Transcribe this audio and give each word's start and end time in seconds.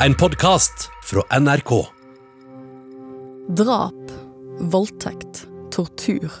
En 0.00 0.14
podkast 0.14 0.90
fra 1.02 1.38
NRK. 1.40 1.86
Drap, 3.48 4.10
voldtekt, 4.60 5.46
tortur. 5.70 6.32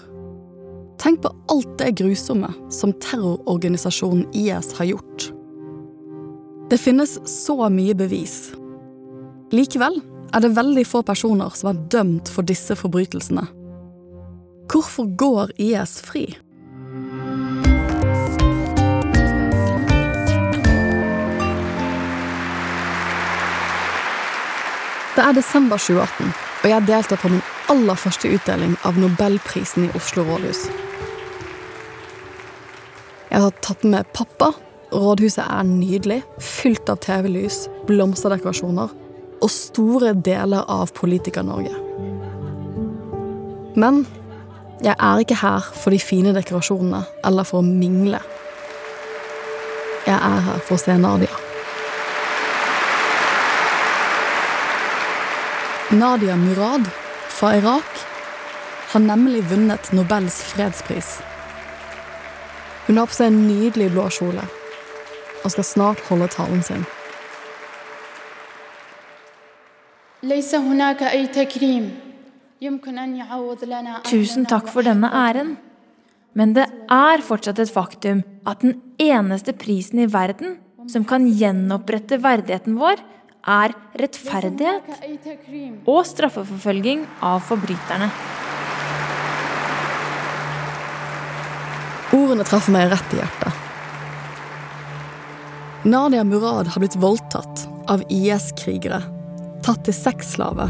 Tenk 1.00 1.22
på 1.22 1.30
alt 1.48 1.78
det 1.78 1.94
grusomme 1.96 2.50
som 2.70 2.92
terrororganisasjonen 2.92 4.26
IS 4.36 4.74
har 4.76 4.84
gjort. 4.84 5.30
Det 6.68 6.76
finnes 6.78 7.16
så 7.46 7.56
mye 7.72 7.96
bevis. 7.96 8.52
Likevel 9.56 10.02
er 10.36 10.44
det 10.44 10.52
veldig 10.52 10.84
få 10.84 11.00
personer 11.08 11.56
som 11.56 11.72
er 11.72 11.80
dømt 11.96 12.28
for 12.28 12.44
disse 12.44 12.76
forbrytelsene. 12.76 13.46
Hvorfor 14.68 15.08
går 15.16 15.56
IS 15.56 15.96
fri? 16.04 16.28
Det 25.16 25.24
er 25.24 25.32
desember 25.32 25.78
2018, 25.80 26.32
og 26.62 26.68
jeg 26.68 26.84
deltar 26.90 27.16
på 27.16 27.28
min 27.32 27.44
aller 27.72 27.96
første 27.96 28.28
utdeling 28.36 28.74
av 28.84 28.98
Nobelprisen 29.00 29.86
i 29.86 29.94
Oslo 29.96 30.26
rådhus. 30.28 30.66
Jeg 33.30 33.40
har 33.40 33.54
tatt 33.64 33.84
med 33.84 34.04
pappa. 34.12 34.50
Rådhuset 34.92 35.40
er 35.40 35.64
nydelig, 35.64 36.18
fylt 36.36 36.92
av 36.92 37.00
TV-lys, 37.00 37.62
blomsterdekorasjoner 37.88 38.92
og 39.40 39.50
store 39.52 40.12
deler 40.20 40.68
av 40.68 40.92
Politiker-Norge. 41.00 41.72
Men 43.76 44.04
jeg 44.84 44.98
er 45.00 45.24
ikke 45.24 45.40
her 45.40 45.72
for 45.72 45.96
de 45.96 46.02
fine 46.02 46.36
dekorasjonene 46.36 47.06
eller 47.24 47.48
for 47.48 47.64
å 47.64 47.66
mingle. 47.66 48.20
Jeg 50.04 50.20
er 50.20 50.48
her 50.52 50.64
for 50.68 50.76
å 50.76 50.84
se 50.84 51.00
Nadia. 51.00 51.45
Nadia 55.92 56.36
Murad 56.36 56.88
fra 57.28 57.56
Irak 57.56 57.84
har 58.92 59.00
nemlig 59.00 59.44
vunnet 59.46 59.92
Nobels 59.92 60.42
fredspris. 60.42 61.20
Hun 62.86 62.98
har 62.98 63.06
på 63.06 63.14
seg 63.14 63.30
en 63.30 63.44
nydelig 63.46 63.92
blå 63.94 64.08
kjole 64.10 64.42
og 65.44 65.52
skal 65.54 65.68
snart 65.68 66.02
holde 66.08 66.26
talen 66.34 66.64
sin. 66.66 66.82
Tusen 74.10 74.50
takk 74.50 74.66
for 74.74 74.82
denne 74.82 75.14
æren. 75.14 75.54
Men 76.34 76.58
det 76.58 76.66
er 76.90 77.22
fortsatt 77.22 77.62
et 77.62 77.70
faktum 77.70 78.24
at 78.42 78.66
den 78.66 78.80
eneste 78.98 79.54
prisen 79.54 80.02
i 80.02 80.10
verden 80.10 80.58
som 80.90 81.06
kan 81.06 81.30
gjenopprette 81.30 82.18
verdigheten 82.22 82.74
vår, 82.80 82.98
er 83.46 83.74
rettferdighet 84.00 85.86
og 85.86 86.02
straffeforfølging 86.08 87.04
av 87.24 87.44
forbryterne. 87.46 88.10
Ordene 92.16 92.46
traff 92.46 92.68
meg 92.72 92.90
rett 92.90 93.14
i 93.14 93.20
hjertet. 93.20 93.62
Nadia 95.86 96.24
Murad 96.26 96.66
har 96.72 96.82
blitt 96.82 96.96
voldtatt 96.98 97.66
av 97.92 98.02
IS-krigere, 98.10 98.98
tatt 99.62 99.84
til 99.86 99.94
sexslave. 99.94 100.66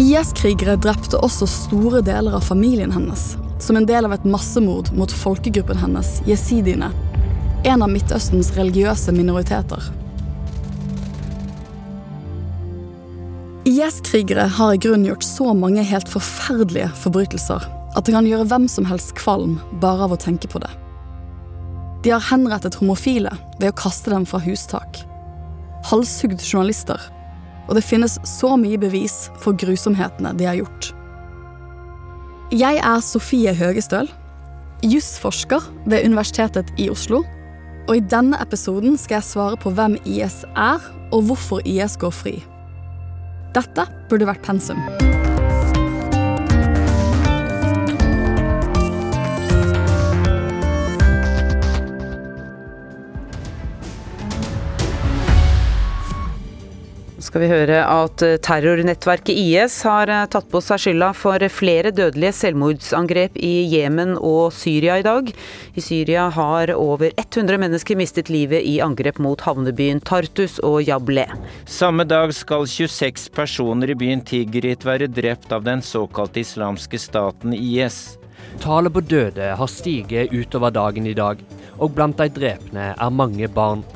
IS-krigere 0.00 0.74
drepte 0.82 1.20
også 1.22 1.46
store 1.50 2.00
deler 2.02 2.34
av 2.34 2.42
familien 2.42 2.90
hennes, 2.94 3.36
som 3.62 3.78
en 3.78 3.86
del 3.86 4.08
av 4.08 4.16
et 4.16 4.26
massemord 4.26 4.90
mot 4.96 5.12
folkegruppen 5.22 5.78
hennes, 5.78 6.16
jesidiene, 6.26 6.90
en 7.64 7.82
av 7.84 7.90
Midtøstens 7.92 8.54
religiøse 8.56 9.12
minoriteter. 9.12 9.90
IS-krigere 13.68 14.46
har 14.56 14.74
i 14.74 14.80
grunnen 14.80 15.04
gjort 15.10 15.26
så 15.26 15.52
mange 15.54 15.84
helt 15.84 16.08
forferdelige 16.08 16.88
forbrytelser 17.02 17.66
at 17.96 18.06
det 18.06 18.14
kan 18.14 18.28
gjøre 18.28 18.46
hvem 18.48 18.68
som 18.70 18.86
helst 18.88 19.12
kvalm 19.18 19.58
bare 19.82 20.06
av 20.06 20.14
å 20.14 20.20
tenke 20.20 20.48
på 20.48 20.62
det. 20.62 20.70
De 22.04 22.14
har 22.14 22.24
henrettet 22.30 22.78
homofile 22.80 23.32
ved 23.58 23.68
å 23.72 23.76
kaste 23.76 24.12
dem 24.12 24.24
fra 24.28 24.40
hustak. 24.40 25.02
Halshugd 25.90 26.40
journalister. 26.40 27.00
Og 27.68 27.76
det 27.76 27.84
finnes 27.84 28.16
så 28.26 28.54
mye 28.58 28.80
bevis 28.80 29.28
for 29.42 29.58
grusomhetene 29.58 30.32
de 30.38 30.48
har 30.48 30.56
gjort. 30.62 30.94
Jeg 32.56 32.80
er 32.80 33.04
Sofie 33.04 33.52
Høgestøl, 33.54 34.08
jusforsker 34.82 35.68
ved 35.84 36.08
Universitetet 36.08 36.72
i 36.80 36.88
Oslo. 36.90 37.20
Og 37.90 37.98
i 37.98 38.02
denne 38.06 38.38
episoden 38.38 38.94
skal 38.94 39.18
jeg 39.18 39.26
svare 39.26 39.56
på 39.58 39.72
hvem 39.74 39.96
IS 40.06 40.44
er, 40.54 40.84
og 41.10 41.24
hvorfor 41.26 41.58
IS 41.66 41.98
går 41.98 42.14
fri. 42.14 42.36
Dette 43.50 43.88
burde 44.06 44.30
vært 44.30 44.46
pensum. 44.46 44.78
Skal 57.30 57.44
vi 57.44 57.48
høre 57.52 57.76
at 57.86 58.22
terrornettverket 58.42 59.36
IS 59.38 59.76
har 59.86 60.10
tatt 60.32 60.48
på 60.50 60.58
seg 60.66 60.80
skylda 60.82 61.12
for 61.14 61.44
flere 61.54 61.92
dødelige 61.94 62.34
selvmordsangrep 62.40 63.36
i 63.38 63.68
Jemen 63.70 64.16
og 64.18 64.50
Syria 64.56 64.96
i 64.98 65.04
dag. 65.06 65.30
I 65.78 65.84
Syria 65.84 66.24
har 66.34 66.72
over 66.74 67.14
100 67.14 67.60
mennesker 67.62 68.00
mistet 68.00 68.32
livet 68.34 68.66
i 68.66 68.80
angrep 68.82 69.20
mot 69.22 69.46
havnebyen 69.46 70.02
Tartus 70.02 70.58
og 70.66 70.80
Jable. 70.88 71.28
Samme 71.70 72.08
dag 72.08 72.34
skal 72.34 72.66
26 72.66 73.30
personer 73.36 73.94
i 73.94 73.98
byen 74.00 74.26
Tigrit 74.26 74.82
være 74.82 75.06
drept 75.06 75.54
av 75.54 75.62
den 75.68 75.86
såkalte 75.86 76.42
islamske 76.42 76.98
staten 76.98 77.54
IS. 77.54 78.18
Tallet 78.58 78.90
på 78.90 79.06
døde 79.06 79.54
har 79.54 79.70
stiget 79.70 80.34
utover 80.34 80.74
dagen 80.74 81.06
i 81.06 81.14
dag, 81.14 81.38
og 81.78 81.94
blant 81.94 82.18
de 82.18 82.26
drepne 82.42 82.90
er 82.96 83.18
mange 83.22 83.46
barn. 83.54 83.86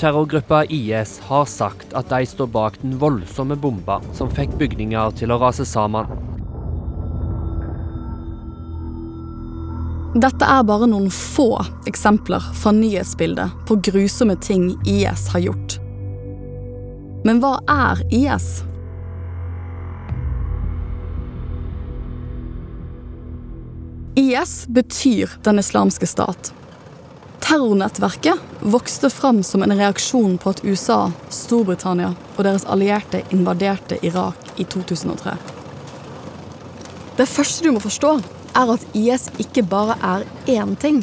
Terrorgruppa 0.00 0.64
IS 0.64 1.18
har 1.18 1.44
sagt 1.44 1.92
at 1.92 2.08
de 2.08 2.26
står 2.26 2.46
bak 2.46 2.78
den 2.80 2.94
voldsomme 2.98 3.56
bomba 3.60 3.98
som 4.16 4.30
fikk 4.32 4.54
bygninger 4.56 5.10
til 5.20 5.34
å 5.34 5.36
rase 5.42 5.66
sammen. 5.68 6.08
Dette 10.16 10.48
er 10.48 10.64
bare 10.64 10.88
noen 10.88 11.10
få 11.12 11.50
eksempler 11.90 12.46
fra 12.56 12.72
nyhetsbildet 12.72 13.52
på 13.68 13.76
grusomme 13.90 14.38
ting 14.40 14.70
IS 14.88 15.26
har 15.34 15.44
gjort. 15.44 15.76
Men 17.28 17.42
hva 17.44 17.58
er 17.68 18.00
IS? 18.08 18.48
IS 24.16 24.56
betyr 24.72 25.36
Den 25.44 25.60
islamske 25.60 26.08
stat. 26.08 26.54
Terrornettverket 27.50 28.34
vokste 28.60 29.10
fram 29.10 29.42
som 29.42 29.62
en 29.62 29.72
reaksjon 29.74 30.36
på 30.38 30.50
at 30.52 30.60
USA, 30.62 31.08
Storbritannia 31.34 32.12
og 32.36 32.44
deres 32.46 32.62
allierte 32.62 33.24
invaderte 33.34 33.96
Irak 34.06 34.52
i 34.62 34.62
2003. 34.70 35.32
Det 37.18 37.26
første 37.26 37.64
du 37.66 37.72
må 37.74 37.82
forstå, 37.82 38.12
er 38.54 38.70
at 38.76 38.84
IS 38.94 39.26
ikke 39.42 39.64
bare 39.66 39.96
er 39.98 40.22
én 40.46 40.76
ting. 40.78 41.00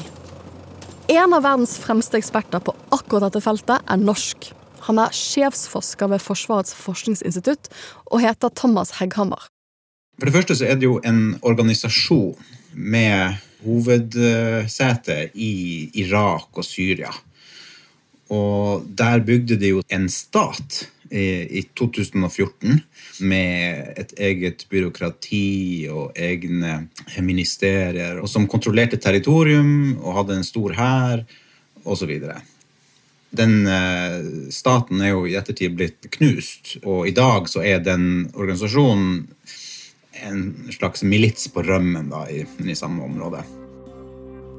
En 1.11 1.35
av 1.35 1.43
verdens 1.43 1.75
fremste 1.83 2.15
eksperter 2.15 2.63
på 2.63 2.77
akkurat 2.95 3.27
dette 3.27 3.43
feltet 3.43 3.83
er 3.83 3.99
norsk. 3.99 4.47
Han 4.87 5.01
er 5.03 5.11
sjefsforsker 5.11 6.13
ved 6.13 6.23
Forsvarets 6.23 6.71
forskningsinstitutt 6.79 7.67
og 8.05 8.23
heter 8.23 8.55
Thomas 8.55 8.95
Hegghammer. 9.01 9.49
For 10.15 10.31
det 10.31 10.37
første 10.39 10.55
så 10.61 10.71
er 10.71 10.79
det 10.79 10.87
jo 10.87 11.01
en 11.03 11.35
organisasjon 11.43 12.39
med 12.71 13.35
hovedsete 13.67 15.17
i 15.35 15.53
Irak 16.03 16.57
og 16.57 16.65
Syria. 16.65 17.11
Og 18.33 18.87
der 18.97 19.23
bygde 19.23 19.55
de 19.59 19.75
jo 19.75 19.83
en 19.93 20.07
stat 20.11 20.87
i 21.11 21.61
2014 21.75 22.81
med 23.23 23.93
et 23.97 24.11
eget 24.19 24.65
byråkrati 24.69 25.87
og 25.91 26.11
egne 26.19 26.89
ministerier, 27.23 28.19
og 28.19 28.27
som 28.29 28.47
kontrollerte 28.47 28.99
territorium 28.99 29.97
og 30.01 30.17
hadde 30.19 30.37
en 30.37 30.47
stor 30.47 30.75
hær 30.75 31.23
osv. 31.87 32.11
Den 33.37 33.67
eh, 33.67 34.51
staten 34.51 35.01
er 35.03 35.13
jo 35.13 35.25
i 35.27 35.35
ettertid 35.39 35.75
blitt 35.77 36.09
knust, 36.17 36.77
og 36.83 37.07
i 37.07 37.15
dag 37.15 37.49
så 37.51 37.63
er 37.63 37.81
den 37.83 38.27
organisasjonen 38.33 39.25
en 40.23 40.71
slags 40.71 41.03
milits 41.03 41.47
på 41.53 41.63
rømmen 41.65 42.09
da, 42.11 42.23
i, 42.31 42.45
i 42.63 42.75
samme 42.75 43.03
område. 43.05 43.43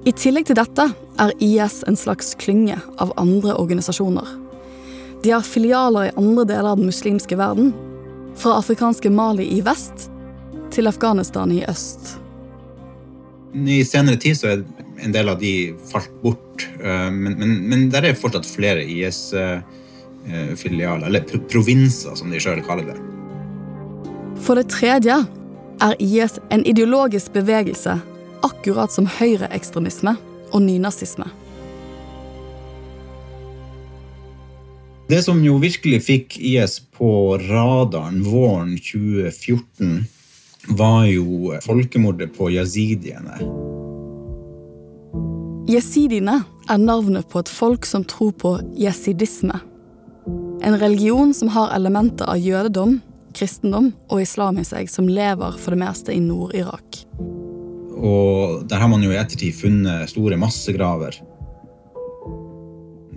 I 0.06 0.12
tillegg 0.14 0.46
til 0.48 0.56
dette 0.58 0.84
er 1.18 1.32
IS 1.42 1.82
en 1.88 1.96
slags 1.98 2.34
klynge 2.38 2.78
av 3.02 3.12
andre 3.20 3.56
organisasjoner. 3.58 4.28
De 5.22 5.30
har 5.34 5.42
filialer 5.42 6.08
i 6.08 6.16
andre 6.16 6.44
deler 6.46 6.70
av 6.70 6.76
den 6.78 6.86
muslimske 6.88 7.36
verden, 7.38 7.74
fra 8.38 8.58
afrikanske 8.60 9.10
Mali 9.10 9.48
i 9.56 9.60
vest 9.66 10.10
til 10.70 10.86
Afghanistan 10.86 11.52
i 11.52 11.64
øst. 11.66 12.18
I 13.54 13.84
senere 13.84 14.16
tid 14.22 14.36
så 14.38 14.46
er 14.52 14.62
en 15.02 15.12
del 15.14 15.28
av 15.32 15.38
de 15.40 15.74
falt 15.90 16.22
bort. 16.22 16.68
Eh, 16.78 17.10
men, 17.10 17.38
men, 17.40 17.68
men 17.70 17.90
der 17.90 18.02
er 18.06 18.14
fortsatt 18.18 18.46
flere 18.46 18.84
IS-filialer, 18.84 21.06
eller 21.08 21.24
provinser, 21.50 22.14
som 22.18 22.30
de 22.30 22.40
sjøl 22.42 22.62
kaller 22.66 22.86
det. 22.92 22.98
For 24.44 24.54
det 24.58 24.66
tredje 24.70 25.16
er 25.80 25.96
IS 26.02 26.38
en 26.50 26.64
ideologisk 26.66 27.32
bevegelse, 27.32 27.98
akkurat 28.42 28.92
som 28.92 29.06
høyreekstremisme 29.18 30.16
og 30.52 30.62
nynazisme. 30.62 31.28
Det 35.08 35.22
som 35.24 35.40
jo 35.40 35.56
virkelig 35.56 36.02
fikk 36.04 36.36
IS 36.36 36.80
på 36.98 37.38
radaren 37.48 38.20
våren 38.26 38.74
2014, 38.76 40.04
var 40.76 41.06
jo 41.08 41.54
folkemordet 41.64 42.34
på 42.36 42.50
yazidiene. 42.52 43.38
Jesidiene 45.68 46.42
er 46.68 46.80
navnet 46.80 47.28
på 47.32 47.40
et 47.40 47.48
folk 47.48 47.88
som 47.88 48.04
tror 48.04 48.34
på 48.36 48.54
jesidisme. 48.76 49.56
En 50.64 50.76
religion 50.80 51.32
som 51.32 51.48
har 51.56 51.72
elementer 51.76 52.28
av 52.28 52.40
jødedom, 52.40 52.98
kristendom 53.36 53.92
og 54.08 54.22
islam 54.22 54.60
i 54.60 54.66
seg, 54.66 54.90
som 54.90 55.08
lever 55.10 55.58
for 55.60 55.74
det 55.74 55.82
meste 55.82 56.14
i 56.14 56.20
Nord-Irak. 56.22 57.02
Og 57.98 58.62
der 58.70 58.78
har 58.82 58.90
man 58.90 59.02
jo 59.02 59.10
i 59.10 59.18
ettertid 59.18 59.56
funnet 59.58 60.10
store 60.12 60.38
massegraver. 60.38 61.18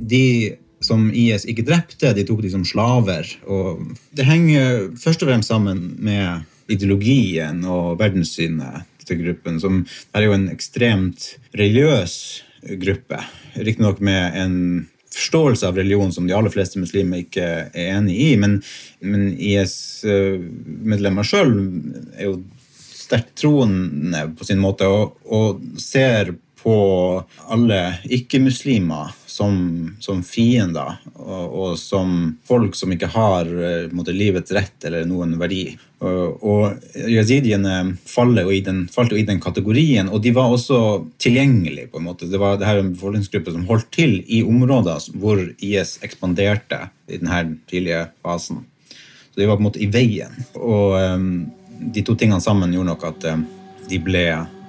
De 0.02 0.58
som 0.81 1.12
IS 1.13 1.46
ikke 1.50 1.66
drepte, 1.68 2.13
de 2.18 2.25
tok 2.25 2.42
de 2.42 2.52
som 2.54 2.63
slaver. 2.66 3.28
Og 3.46 3.84
det 4.18 4.25
henger 4.25 4.90
først 5.00 5.22
og 5.22 5.30
fremst 5.30 5.52
sammen 5.54 5.84
med 6.02 6.48
ideologien 6.72 7.62
og 7.69 8.00
verdenssynet 8.02 8.88
til 9.06 9.22
gruppen. 9.22 9.60
Som 9.62 9.84
er 10.16 10.25
jo 10.25 10.34
en 10.34 10.50
ekstremt 10.50 11.36
religiøs 11.58 12.16
gruppe. 12.81 13.22
Riktignok 13.58 14.02
med 14.02 14.38
en 14.38 14.58
forståelse 15.16 15.68
av 15.68 15.78
religion 15.78 16.13
som 16.13 16.28
de 16.28 16.36
aller 16.36 16.54
fleste 16.54 16.80
muslimer 16.81 17.24
ikke 17.25 17.44
er 17.44 17.92
enig 17.98 18.16
i. 18.24 18.30
Men, 18.40 18.60
men 19.04 19.31
IS-medlemmer 19.36 21.28
sjøl 21.28 21.54
er 22.16 22.30
jo 22.30 22.38
sterkt 22.72 23.34
troende 23.42 24.24
på 24.38 24.48
sin 24.48 24.62
måte 24.63 24.88
og, 24.88 25.18
og 25.28 25.62
ser 25.81 26.34
på 26.62 26.75
alle 27.50 27.80
ikke-muslimer 28.06 29.13
som, 29.25 29.56
som, 30.00 30.19
fiender 30.24 31.00
og, 31.16 31.46
og, 31.48 31.72
som 31.80 32.36
folk 32.48 32.75
som 32.78 32.94
ikke 32.94 33.10
har 33.16 33.50
måtte, 33.96 34.13
livets 34.13 34.54
rett 34.54 34.86
eller 34.86 35.08
noen 35.10 35.38
verdi. 35.42 35.72
Og, 36.02 36.44
og 36.46 37.06
Yazidiene 37.10 37.96
faller 38.10 38.46
jo 38.46 38.54
i 38.54 38.62
den, 38.66 38.84
falt 38.94 39.13
jo 39.13 39.19
i 39.19 39.25
den 39.25 39.42
kategorien, 39.42 40.10
og 40.10 40.22
de 40.25 40.34
var 40.36 40.54
også 40.54 40.80
tilgjengelige. 41.22 41.90
på 41.92 42.02
en 42.02 42.10
måte. 42.10 42.30
Det 42.30 42.42
var 42.42 42.58
det 42.58 42.69
her 42.69 42.81
en 42.81 42.94
befolkningsgruppe 42.94 43.54
som 43.54 43.66
holdt 43.69 43.90
til 43.94 44.19
i 44.28 44.44
områder 44.44 45.10
hvor 45.22 45.42
IS 45.60 45.98
ekspanderte 46.06 46.90
i 47.08 47.18
denne 47.18 47.58
tidlige 47.69 48.08
fasen. 48.22 48.66
Så 49.31 49.40
de 49.40 49.48
var 49.48 49.58
på 49.58 49.63
en 49.63 49.69
måte 49.69 49.81
i 49.81 49.90
veien. 49.92 50.34
Og 50.60 50.98
um, 51.00 51.46
de 51.94 52.04
to 52.06 52.16
tingene 52.19 52.42
sammen 52.44 52.74
gjorde 52.74 52.92
nok 52.92 53.06
at 53.08 53.30
um, 53.34 53.46
de 53.90 54.00
ble 54.04 54.25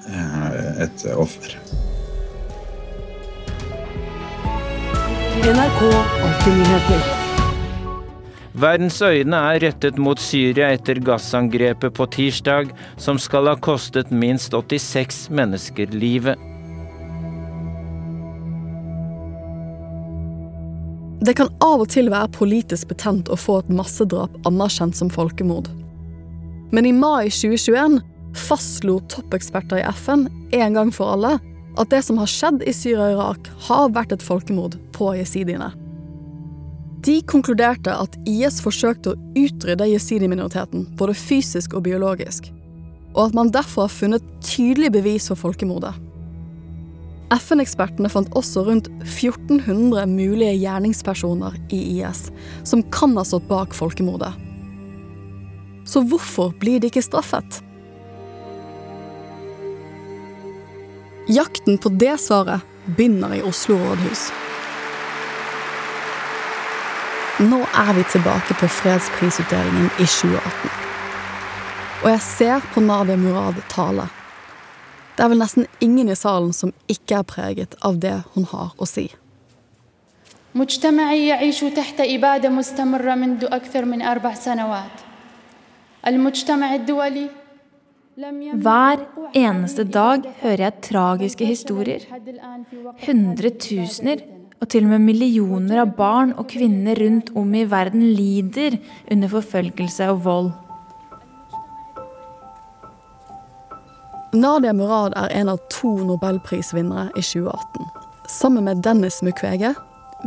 et 0.06 1.06
offer. 1.14 1.58
NRK 5.42 5.82
Alltid. 6.22 7.22
Verdens 8.52 9.02
øyne 9.02 9.36
er 9.36 9.62
rettet 9.64 9.96
mot 9.98 10.20
Syria 10.20 10.68
etter 10.76 11.00
gassangrepet 11.00 11.94
på 11.96 12.06
tirsdag, 12.12 12.68
som 13.00 13.18
skal 13.18 13.48
ha 13.48 13.56
kostet 13.56 14.12
minst 14.12 14.52
86 14.52 15.30
mennesker 15.32 15.94
livet. 15.96 16.36
Det 21.22 21.36
kan 21.38 21.48
av 21.62 21.84
og 21.84 21.88
til 21.94 22.10
være 22.12 22.28
politisk 22.34 22.92
betent 22.92 23.30
å 23.30 23.38
få 23.38 23.62
et 23.62 23.72
massedrap 23.72 24.34
anerkjent 24.48 24.98
som 24.98 25.10
folkemord. 25.10 25.70
Men 26.74 26.86
i 26.88 26.92
mai 26.92 27.30
2021 27.30 28.00
fastslo 28.38 28.98
toppeksperter 29.12 29.80
i 29.80 29.86
FN 29.96 30.26
en 30.52 30.78
gang 30.78 30.92
for 30.94 31.14
alle 31.14 31.36
at 31.80 31.90
det 31.92 32.02
som 32.04 32.18
har 32.20 32.28
skjedd 32.28 32.64
i 32.68 32.74
Syria 32.76 33.06
og 33.06 33.14
Irak, 33.14 33.48
har 33.68 33.92
vært 33.96 34.12
et 34.12 34.24
folkemord 34.24 34.76
på 34.92 35.14
jesidiene. 35.16 35.70
De 37.02 37.16
konkluderte 37.26 37.94
at 37.96 38.14
IS 38.28 38.60
forsøkte 38.62 39.14
å 39.14 39.20
utrydde 39.40 39.88
jesidi-minoriteten, 39.90 40.84
både 41.00 41.16
fysisk 41.18 41.74
og 41.74 41.86
biologisk, 41.88 42.50
og 43.16 43.24
at 43.26 43.36
man 43.36 43.50
derfor 43.54 43.88
har 43.88 43.94
funnet 43.94 44.28
tydelig 44.44 44.92
bevis 44.94 45.26
for 45.32 45.40
folkemordet. 45.40 45.96
FN-ekspertene 47.32 48.10
fant 48.12 48.28
også 48.36 48.66
rundt 48.66 48.90
1400 49.00 50.04
mulige 50.10 50.52
gjerningspersoner 50.60 51.56
i 51.72 51.80
IS 51.96 52.26
som 52.68 52.84
kan 52.92 53.16
ha 53.16 53.24
stått 53.24 53.48
bak 53.48 53.72
folkemordet. 53.74 54.34
Så 55.88 56.04
hvorfor 56.06 56.52
blir 56.60 56.78
de 56.78 56.92
ikke 56.92 57.02
straffet? 57.02 57.62
Jakten 61.27 61.77
på 61.77 61.89
det 61.89 62.15
svaret 62.23 62.61
begynner 62.85 63.35
i 63.35 63.41
Oslo 63.43 63.75
rådhus. 63.81 64.29
Nå 67.39 67.59
er 67.61 67.93
vi 67.93 68.03
tilbake 68.11 68.55
på 68.57 68.67
fredsprisutdelingen 68.79 69.89
i 69.99 70.05
2018. 70.05 70.71
Og 72.03 72.09
jeg 72.09 72.21
ser 72.21 72.65
på 72.73 72.81
Nadia 72.81 73.17
Murad 73.17 73.59
tale. 73.69 74.07
Det 75.17 75.25
er 75.25 75.29
vel 75.33 75.41
nesten 75.41 75.67
ingen 75.81 76.09
i 76.09 76.15
salen 76.15 76.53
som 76.53 76.73
ikke 76.87 77.19
er 77.19 77.27
preget 77.29 77.77
av 77.85 77.99
det 78.01 78.19
hun 78.33 78.45
har 78.53 78.73
å 78.77 78.85
si. 78.89 79.09
مجتمعي 80.57 81.27
يعيش 81.27 81.59
تحت 81.59 82.01
إبادة 82.01 82.49
مستمرة 82.49 83.15
منذ 83.15 83.45
أكثر 83.45 83.85
من 83.85 84.01
أربع 84.01 84.33
سنوات. 84.33 84.91
المجتمع 86.07 86.75
الدولي 86.75 87.29
hver 88.12 89.06
eneste 89.32 89.84
dag 89.88 90.26
hører 90.42 90.60
jeg 90.66 90.80
tragiske 90.84 91.46
historier. 91.48 92.02
Hundretusener 93.06 94.20
og 94.60 94.68
til 94.68 94.84
og 94.84 94.90
med 94.90 95.06
millioner 95.06 95.80
av 95.80 95.94
barn 95.96 96.34
og 96.36 96.50
kvinner 96.52 96.98
rundt 97.00 97.30
om 97.34 97.54
i 97.54 97.64
verden 97.64 98.04
lider 98.12 98.76
under 99.10 99.32
forfølgelse 99.32 100.10
og 100.12 100.20
vold. 100.26 100.50
Nadia 104.34 104.72
Murad 104.72 105.16
er 105.16 105.32
en 105.40 105.48
av 105.48 105.58
to 105.72 105.94
nobelprisvinnere 106.04 107.08
i 107.16 107.24
2018. 107.24 107.88
Sammen 108.28 108.68
med 108.68 108.84
Dennis 108.84 109.22
Mukwege 109.22 109.72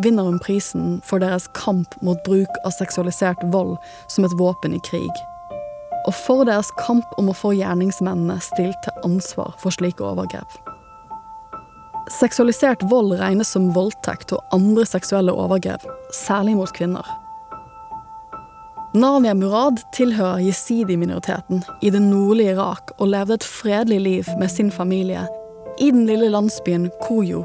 vinner 0.01 0.25
hun 0.25 0.41
prisen 0.41 0.99
for 1.05 1.21
deres 1.21 1.47
kamp 1.53 1.93
mot 2.01 2.17
bruk 2.25 2.59
av 2.65 2.73
seksualisert 2.73 3.45
vold 3.53 3.77
som 4.09 4.25
et 4.25 4.37
våpen 4.41 4.73
i 4.73 4.81
krig 4.89 5.25
og 6.05 6.13
for 6.13 6.45
deres 6.45 6.69
kamp 6.79 7.05
om 7.19 7.31
å 7.31 7.35
få 7.37 7.55
gjerningsmennene 7.57 8.37
stilt 8.43 8.77
til 8.85 9.05
ansvar 9.07 9.55
for 9.61 9.73
slike 9.73 10.05
overgrep. 10.05 10.49
Seksualisert 12.13 12.83
vold 12.91 13.15
regnes 13.17 13.49
som 13.55 13.71
voldtekt 13.73 14.35
og 14.35 14.43
andre 14.53 14.85
seksuelle 14.85 15.33
overgrep, 15.33 15.85
særlig 16.13 16.53
mot 16.59 16.73
kvinner. 16.77 17.07
Narnia 18.95 19.33
Murad 19.35 19.81
tilhører 19.91 20.39
jesidi-minoriteten 20.45 21.65
i 21.81 21.89
det 21.91 21.99
nordlige 21.99 22.53
Irak 22.53 22.93
og 22.95 23.09
levde 23.11 23.35
et 23.35 23.43
fredelig 23.43 23.99
liv 23.99 24.29
med 24.39 24.51
sin 24.53 24.71
familie 24.71 25.25
i 25.81 25.89
den 25.91 26.05
lille 26.07 26.29
landsbyen 26.31 26.87
Koyo. 27.03 27.43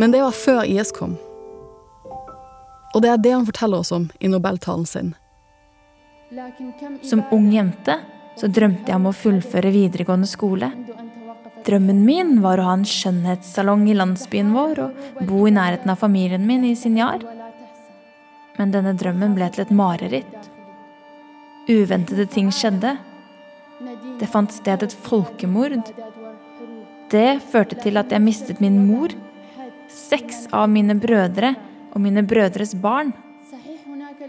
Men 0.00 0.10
det 0.10 0.24
var 0.24 0.34
før 0.34 0.64
IS 0.64 0.90
kom. 0.96 1.14
Og 2.94 3.04
det 3.04 3.12
er 3.12 3.22
det 3.22 3.36
han 3.36 3.46
forteller 3.46 3.84
oss 3.84 3.92
om 3.94 4.08
i 4.18 4.32
nobeltalen 4.32 4.88
sin. 4.88 5.12
Som 7.02 7.22
ung 7.34 7.48
jente 7.50 7.96
så 8.38 8.46
drømte 8.46 8.92
jeg 8.92 8.96
om 9.00 9.08
å 9.10 9.16
fullføre 9.16 9.72
videregående 9.74 10.28
skole. 10.30 10.68
Drømmen 11.66 12.04
min 12.06 12.36
var 12.44 12.60
å 12.60 12.68
ha 12.68 12.74
en 12.78 12.86
skjønnhetssalong 12.86 13.88
i 13.90 13.96
landsbyen 13.98 14.52
vår 14.54 14.80
og 14.84 15.24
bo 15.26 15.42
i 15.48 15.52
nærheten 15.54 15.90
av 15.90 15.98
familien 16.00 16.46
min 16.46 16.64
i 16.68 16.76
Sinjar. 16.78 17.24
Men 18.58 18.74
denne 18.74 18.94
drømmen 18.94 19.34
ble 19.34 19.48
til 19.50 19.64
et 19.64 19.72
mareritt. 19.74 20.50
Uventede 21.70 22.28
ting 22.30 22.52
skjedde. 22.54 22.94
Det 24.20 24.28
fant 24.30 24.54
sted 24.54 24.84
et 24.86 24.94
folkemord. 25.08 25.80
Det 27.10 27.40
førte 27.50 27.78
til 27.82 27.98
at 27.98 28.14
jeg 28.14 28.22
mistet 28.22 28.62
min 28.62 28.78
mor, 28.86 29.10
seks 29.90 30.46
av 30.54 30.70
mine 30.70 30.94
brødre 31.00 31.56
og 31.90 31.98
mine 32.04 32.22
brødres 32.22 32.76
barn. 32.78 33.10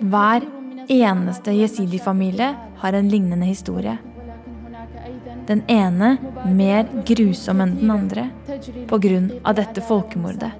Hver 0.01 0.47
eneste 0.91 1.53
jesidi-familie 1.55 2.55
har 2.77 2.93
en 2.93 3.09
lignende 3.09 3.45
historie. 3.45 3.97
Den 5.47 5.63
ene 5.67 6.17
mer 6.45 6.87
grusom 7.05 7.61
enn 7.63 7.77
den 7.79 7.91
andre 7.91 8.29
pga. 8.89 9.53
dette 9.53 9.81
folkemordet. 9.81 10.51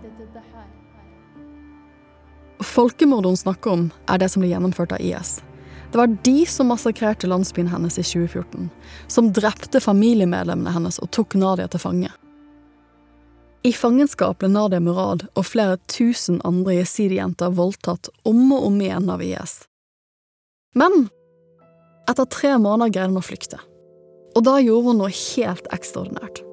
Folkemordet 2.62 3.30
hun 3.30 3.38
snakker 3.38 3.72
om, 3.72 3.88
er 4.08 4.18
det 4.18 4.30
som 4.30 4.44
ble 4.44 4.52
gjennomført 4.52 4.94
av 4.96 5.02
IS. 5.02 5.42
Det 5.92 5.98
var 5.98 6.08
de 6.24 6.46
som 6.46 6.70
massakrerte 6.72 7.28
landsbyen 7.28 7.68
hennes 7.68 7.98
i 8.00 8.04
2014. 8.04 8.70
Som 9.08 9.32
drepte 9.34 9.82
familiemedlemmene 9.84 10.72
hennes 10.72 11.00
og 11.00 11.12
tok 11.12 11.36
Nadia 11.36 11.68
til 11.68 11.84
fange. 11.84 12.12
I 13.68 13.74
fangenskap 13.74 14.40
ble 14.40 14.48
Nadia 14.50 14.80
Murad 14.80 15.28
og 15.36 15.46
flere 15.46 15.76
tusen 15.92 16.40
andre 16.48 16.80
jesidi-jenter 16.80 17.52
voldtatt 17.54 18.10
om 18.24 18.48
og 18.56 18.70
om 18.72 18.80
igjen 18.82 19.12
av 19.12 19.22
IS. 19.26 19.60
Men 20.78 21.10
etter 22.10 22.28
tre 22.32 22.56
måneder 22.58 22.94
greide 22.94 23.12
hun 23.12 23.20
å 23.22 23.25
flykte. 23.25 23.60
Og 24.36 24.46
da 24.48 24.58
gjorde 24.63 24.92
hun 24.92 25.01
noe 25.01 25.12
helt 25.12 25.68
ekstraordinært. 25.75 26.44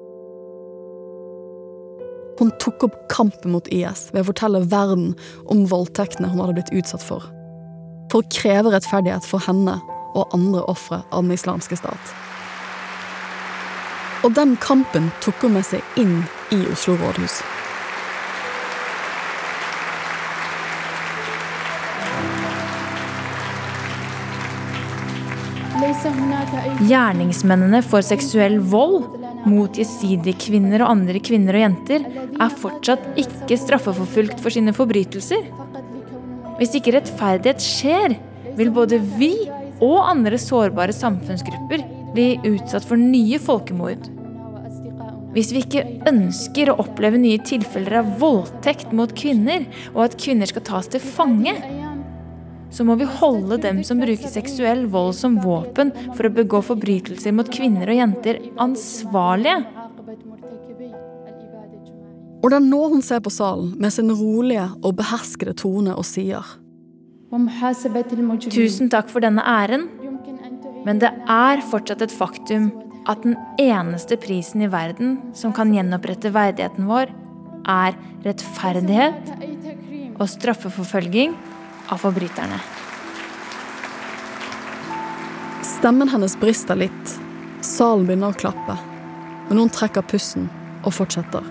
Hun 2.39 2.51
tok 2.63 2.85
opp 2.87 2.95
kampen 3.11 3.51
mot 3.51 3.67
IS 3.71 4.07
ved 4.13 4.23
å 4.23 4.29
fortelle 4.29 4.63
verden 4.71 5.11
om 5.51 5.65
voldtektene 5.71 6.31
hun 6.31 6.39
hadde 6.43 6.59
blitt 6.59 6.73
utsatt 6.75 7.03
for 7.03 7.27
for 8.09 8.23
å 8.23 8.29
kreve 8.33 8.71
rettferdighet 8.73 9.25
for 9.27 9.43
henne 9.45 9.75
og 10.17 10.31
andre 10.33 10.63
ofre 10.71 11.03
av 11.13 11.21
den 11.21 11.35
islamske 11.35 11.77
stat. 11.77 12.13
Og 14.25 14.33
den 14.35 14.55
kampen 14.59 15.11
tok 15.23 15.45
hun 15.45 15.55
med 15.55 15.67
seg 15.67 15.99
inn 16.01 16.23
i 16.55 16.63
Oslo 16.73 16.97
rådhus. 16.99 17.39
Gjerningsmennene 25.79 27.79
for 27.85 28.03
seksuell 28.03 28.57
vold 28.59 29.05
mot 29.47 29.77
jesidi-kvinner 29.79 30.83
og 30.83 30.91
andre 30.91 31.21
kvinner 31.23 31.55
og 31.55 31.63
jenter 31.63 32.03
er 32.35 32.57
fortsatt 32.59 33.05
ikke 33.21 33.55
straffeforfulgt 33.61 34.43
for 34.43 34.51
sine 34.51 34.73
forbrytelser. 34.75 35.45
Hvis 36.59 36.75
ikke 36.75 36.97
rettferdighet 36.97 37.63
skjer, 37.63 38.17
vil 38.59 38.73
både 38.75 38.99
vi 39.15 39.47
og 39.79 40.03
andre 40.03 40.35
sårbare 40.41 40.91
samfunnsgrupper 40.95 41.85
bli 42.11 42.33
utsatt 42.49 42.87
for 42.87 42.99
nye 42.99 43.39
folkemord. 43.39 44.09
Hvis 45.31 45.53
vi 45.53 45.61
ikke 45.63 45.85
ønsker 46.09 46.71
å 46.71 46.79
oppleve 46.81 47.19
nye 47.21 47.39
tilfeller 47.45 48.01
av 48.01 48.15
voldtekt 48.19 48.91
mot 48.97 49.13
kvinner, 49.15 49.67
og 49.93 50.09
at 50.09 50.17
kvinner 50.19 50.49
skal 50.49 50.65
tas 50.67 50.89
til 50.91 51.03
fange, 51.05 51.53
så 52.69 52.85
må 52.85 52.95
vi 52.99 53.07
holde 53.19 53.57
dem 53.63 53.81
som 53.85 54.01
bruker 54.01 54.29
seksuell 54.29 54.85
vold 54.93 55.15
som 55.17 55.39
våpen 55.41 55.91
for 56.13 56.27
å 56.27 56.33
begå 56.33 56.61
forbrytelser 56.65 57.33
mot 57.35 57.49
kvinner 57.51 57.89
og 57.89 57.99
jenter, 57.99 58.41
ansvarlige. 58.61 59.63
Og 62.39 62.51
det 62.51 62.57
er 62.59 62.65
nå 62.65 62.81
hun 62.93 63.01
ser 63.03 63.23
på 63.25 63.33
salen 63.33 63.73
med 63.81 63.93
sin 63.93 64.11
rolige 64.15 64.69
og 64.79 64.95
beherskede 64.99 65.55
tone 65.59 65.95
og 65.97 66.07
sier 66.07 66.45
Tusen 67.29 68.87
takk 68.89 69.09
for 69.11 69.21
denne 69.21 69.43
æren, 69.45 69.83
men 70.81 71.01
det 71.01 71.11
er 71.29 71.61
fortsatt 71.69 72.01
et 72.01 72.13
faktum 72.15 72.71
at 73.09 73.21
den 73.21 73.35
eneste 73.61 74.17
prisen 74.17 74.63
i 74.65 74.69
verden 74.71 75.19
som 75.37 75.53
kan 75.53 75.69
gjenopprette 75.75 76.31
verdigheten 76.33 76.89
vår, 76.89 77.11
er 77.69 77.93
rettferdighet 78.25 79.29
og 80.17 80.25
straffeforfølging 80.31 81.35
av 81.89 81.97
forbryterne. 81.97 82.59
Stemmen 85.79 86.09
hennes 86.09 86.39
brister 86.39 86.75
litt. 86.75 87.19
Salen 87.61 88.05
begynner 88.07 88.33
å 88.33 88.39
klappe. 88.39 88.77
Men 89.49 89.63
hun 89.63 89.71
trekker 89.73 90.05
pusten 90.05 90.49
og 90.83 90.93
fortsetter. 90.93 91.45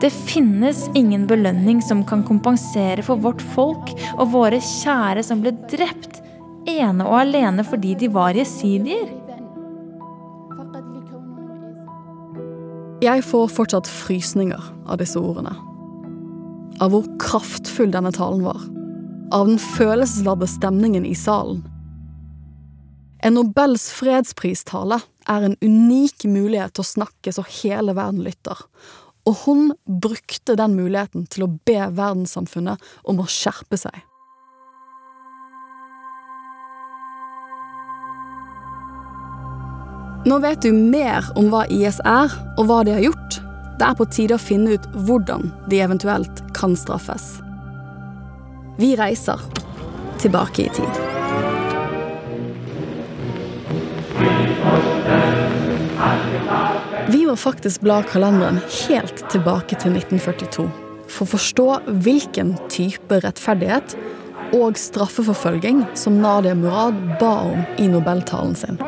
Det 0.00 0.10
finnes 0.10 0.80
ingen 0.94 1.26
belønning 1.30 1.82
som 1.82 2.02
kan 2.04 2.24
kompensere 2.26 3.04
for 3.06 3.20
vårt 3.22 3.42
folk 3.54 3.92
og 4.18 4.32
våre 4.34 4.58
kjære 4.60 5.22
som 5.24 5.42
ble 5.44 5.54
drept, 5.70 6.20
ene 6.68 7.06
og 7.06 7.20
alene 7.22 7.64
fordi 7.66 7.94
de 8.02 8.10
var 8.12 8.36
jesidier. 8.36 9.06
Jeg 13.04 13.24
får 13.26 13.48
fortsatt 13.52 13.88
frysninger 13.90 14.72
av 14.88 14.98
disse 15.00 15.20
ordene. 15.20 15.54
Av 16.82 16.90
hvor 16.90 17.06
kraftfull 17.22 17.92
denne 17.94 18.10
talen 18.14 18.42
var. 18.46 18.62
Av 19.34 19.46
den 19.46 19.60
følelsesladde 19.62 20.48
stemningen 20.50 21.06
i 21.06 21.14
salen. 21.18 21.62
En 23.24 23.38
Nobels 23.38 23.86
fredspristale 23.94 24.98
er 25.30 25.46
en 25.46 25.54
unik 25.62 26.26
mulighet 26.28 26.74
til 26.74 26.84
å 26.84 26.90
snakke 26.90 27.32
så 27.32 27.44
hele 27.62 27.94
verden 27.96 28.24
lytter. 28.26 28.58
Og 29.24 29.46
hun 29.46 29.70
brukte 29.86 30.58
den 30.60 30.74
muligheten 30.76 31.24
til 31.32 31.46
å 31.46 31.52
be 31.64 31.78
verdenssamfunnet 31.96 32.82
om 33.08 33.22
å 33.22 33.30
skjerpe 33.30 33.80
seg. 33.80 34.02
Nå 40.24 40.38
vet 40.40 40.62
du 40.64 40.70
mer 40.72 41.26
om 41.36 41.50
hva 41.52 41.66
IS 41.68 41.98
er, 42.08 42.32
og 42.56 42.68
hva 42.68 42.78
de 42.84 42.94
har 42.96 43.04
gjort. 43.04 43.43
Det 43.78 43.86
er 43.88 43.96
på 43.98 44.06
tide 44.06 44.36
å 44.36 44.42
finne 44.42 44.76
ut 44.76 44.84
hvordan 45.06 45.48
de 45.70 45.80
eventuelt 45.82 46.42
kan 46.54 46.76
straffes. 46.78 47.40
Vi 48.78 48.94
reiser 48.98 49.40
tilbake 50.22 50.66
i 50.66 50.70
tid. 50.74 51.02
Vi 57.10 57.26
må 57.26 57.34
faktisk 57.36 57.82
bla 57.84 58.00
kalenderen 58.06 58.62
helt 58.88 59.26
tilbake 59.30 59.76
til 59.76 59.98
1942 59.98 60.70
for 61.10 61.26
å 61.26 61.32
forstå 61.34 61.66
hvilken 62.06 62.54
type 62.72 63.20
rettferdighet 63.26 63.96
og 64.54 64.78
straffeforfølging 64.78 65.82
som 65.98 66.20
Nadia 66.22 66.54
Murad 66.54 66.96
ba 67.20 67.34
om 67.50 67.62
i 67.78 67.88
nobeltalen 67.90 68.54
sin. 68.58 68.78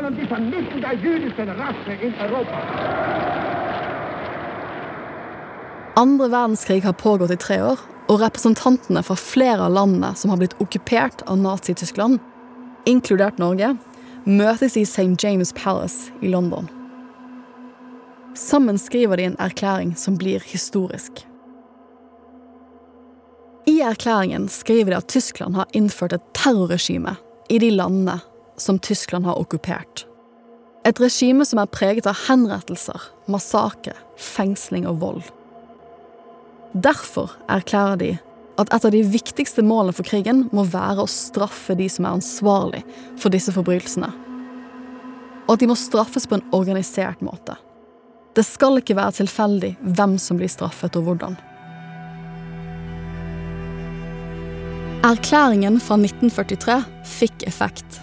Andre 5.97 6.29
verdenskrig 6.29 6.83
har 6.85 6.93
pågått 6.93 7.31
i 7.31 7.37
tre 7.41 7.57
år, 7.65 7.81
og 8.13 8.21
representantene 8.21 9.01
fra 9.03 9.15
flere 9.17 9.65
av 9.65 9.73
landene 9.73 10.11
som 10.15 10.29
har 10.29 10.41
blitt 10.43 10.57
okkupert 10.61 11.23
av 11.25 11.39
Nazi-Tyskland, 11.41 12.19
inkludert 12.85 13.39
Norge, 13.41 13.71
møtes 14.29 14.77
i 14.77 14.83
St. 14.85 15.15
James 15.23 15.55
Palace 15.57 16.13
i 16.21 16.29
London. 16.29 16.69
Sammen 18.37 18.77
skriver 18.79 19.17
de 19.17 19.31
en 19.31 19.39
erklæring 19.41 19.95
som 19.97 20.19
blir 20.21 20.45
historisk. 20.45 21.25
I 23.67 23.81
erklæringen 23.81 24.51
skriver 24.53 24.93
de 24.93 24.99
at 25.01 25.09
Tyskland 25.09 25.57
har 25.57 25.73
innført 25.73 26.13
et 26.13 26.29
terrorregime 26.37 27.17
i 27.49 27.59
de 27.59 27.73
landene 27.73 28.19
som 28.61 28.79
Tyskland 28.79 29.25
har 29.25 29.41
okkupert. 29.41 30.05
Et 30.85 31.01
regime 31.01 31.49
som 31.49 31.59
er 31.59 31.73
preget 31.73 32.07
av 32.07 32.21
henrettelser, 32.29 33.01
massakre, 33.33 33.97
fengsling 34.21 34.85
og 34.87 35.01
vold. 35.01 35.25
Derfor 36.75 37.37
erklærer 37.49 37.97
de 38.01 38.13
at 38.57 38.73
et 38.73 38.87
av 38.89 38.93
de 38.93 39.03
viktigste 39.05 39.63
målene 39.65 39.95
for 39.97 40.07
krigen 40.09 40.47
må 40.57 40.65
være 40.73 41.05
å 41.05 41.11
straffe 41.11 41.77
de 41.77 41.89
som 41.93 42.07
er 42.07 42.17
ansvarlig 42.17 42.83
for 43.21 43.33
disse 43.33 43.53
forbrytelsene. 43.53 44.09
Og 45.47 45.53
at 45.55 45.63
de 45.63 45.69
må 45.71 45.77
straffes 45.79 46.27
på 46.27 46.39
en 46.39 46.47
organisert 46.57 47.21
måte. 47.25 47.55
Det 48.37 48.45
skal 48.45 48.81
ikke 48.81 48.97
være 48.99 49.21
tilfeldig 49.23 49.77
hvem 49.97 50.17
som 50.21 50.41
blir 50.41 50.51
straffet 50.53 50.97
og 50.99 51.07
hvordan. 51.07 51.37
Erklæringen 55.07 55.79
fra 55.81 55.97
1943 56.01 56.81
fikk 57.07 57.47
effekt. 57.47 58.01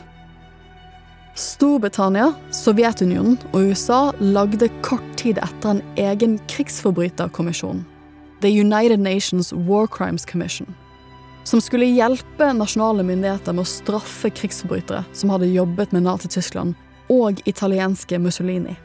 Storbritannia, 1.35 2.29
Sovjetunionen 2.53 3.39
og 3.51 3.73
USA 3.73 4.11
lagde 4.21 4.69
kort 4.85 5.05
tid 5.19 5.41
etter 5.41 5.73
en 5.73 5.81
egen 5.99 6.37
krigsforbryterkommisjon, 6.51 7.81
The 8.43 8.49
United 8.49 8.99
Nations 8.99 9.53
War 9.53 9.87
Crimes 9.87 10.25
Commission, 10.25 10.75
som 11.43 11.61
skulle 11.61 11.85
hjelpe 11.85 12.49
nasjonale 12.53 13.03
myndigheter 13.07 13.55
med 13.55 13.63
å 13.63 13.71
straffe 13.71 14.33
krigsforbrytere 14.35 15.05
som 15.15 15.31
hadde 15.31 15.47
jobbet 15.47 15.93
med 15.95 16.03
Nazi-Tyskland 16.03 16.75
og 17.13 17.39
italienske 17.47 18.19
Mussolini. 18.19 18.75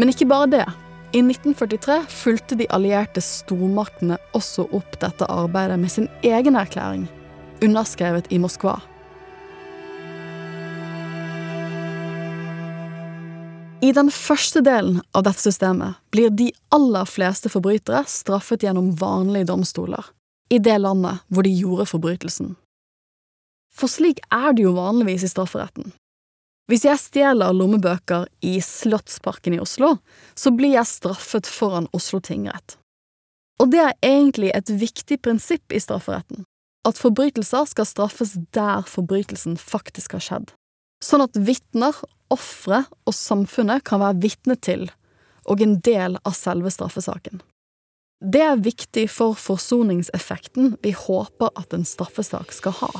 Men 0.00 0.08
ikke 0.08 0.30
bare 0.32 0.48
det. 0.48 0.64
I 1.12 1.20
1943 1.20 1.98
fulgte 2.08 2.56
de 2.56 2.70
allierte 2.72 3.20
stormaktene 3.20 4.16
også 4.32 4.64
opp 4.72 4.96
dette 5.02 5.28
arbeidet 5.28 5.76
med 5.82 5.92
sin 5.92 6.08
egen 6.24 6.56
erklæring, 6.56 7.04
underskrevet 7.60 8.32
i 8.32 8.40
Moskva. 8.40 8.78
I 13.80 13.92
den 13.96 14.10
første 14.12 14.60
delen 14.60 14.98
av 15.16 15.24
dette 15.24 15.40
systemet 15.40 15.96
blir 16.12 16.28
de 16.36 16.50
aller 16.74 17.06
fleste 17.08 17.48
forbrytere 17.48 18.02
straffet 18.12 18.66
gjennom 18.66 18.90
vanlige 19.00 19.48
domstoler, 19.48 20.04
i 20.52 20.58
det 20.60 20.76
landet 20.82 21.22
hvor 21.32 21.46
de 21.46 21.52
gjorde 21.54 21.86
forbrytelsen. 21.88 22.50
For 23.72 23.88
slik 23.88 24.20
er 24.28 24.52
det 24.52 24.66
jo 24.66 24.74
vanligvis 24.76 25.24
i 25.24 25.32
strafferetten. 25.32 25.94
Hvis 26.68 26.84
jeg 26.84 27.00
stjeler 27.00 27.56
lommebøker 27.56 28.28
i 28.44 28.58
Slottsparken 28.62 29.56
i 29.56 29.62
Oslo, 29.64 29.96
så 30.36 30.52
blir 30.52 30.76
jeg 30.76 30.90
straffet 30.90 31.48
foran 31.48 31.88
Oslo 31.96 32.20
tingrett. 32.20 32.76
Og 33.60 33.72
det 33.72 33.80
er 33.80 33.96
egentlig 34.04 34.52
et 34.54 34.70
viktig 34.70 35.22
prinsipp 35.24 35.72
i 35.72 35.80
strafferetten. 35.80 36.44
at 36.88 36.96
forbrytelser 36.96 37.66
skal 37.68 37.84
straffes 37.84 38.30
der 38.56 38.86
forbrytelsen 38.88 39.58
faktisk 39.60 40.14
har 40.16 40.22
skjedd, 40.24 40.52
sånn 41.04 41.20
at 41.26 41.36
vitner, 41.36 41.92
ofre 42.30 42.84
og 43.06 43.16
samfunnet 43.16 43.84
kan 43.86 44.02
være 44.02 44.20
vitne 44.22 44.56
til 44.56 44.88
og 45.50 45.62
en 45.64 45.78
del 45.84 46.18
av 46.22 46.36
selve 46.36 46.70
straffesaken. 46.72 47.40
Det 48.20 48.42
er 48.44 48.60
viktig 48.60 49.06
for 49.08 49.36
forsoningseffekten 49.40 50.74
vi 50.84 50.92
håper 50.92 51.54
at 51.56 51.72
en 51.72 51.86
straffesak 51.88 52.52
skal 52.52 52.76
ha. 52.82 52.90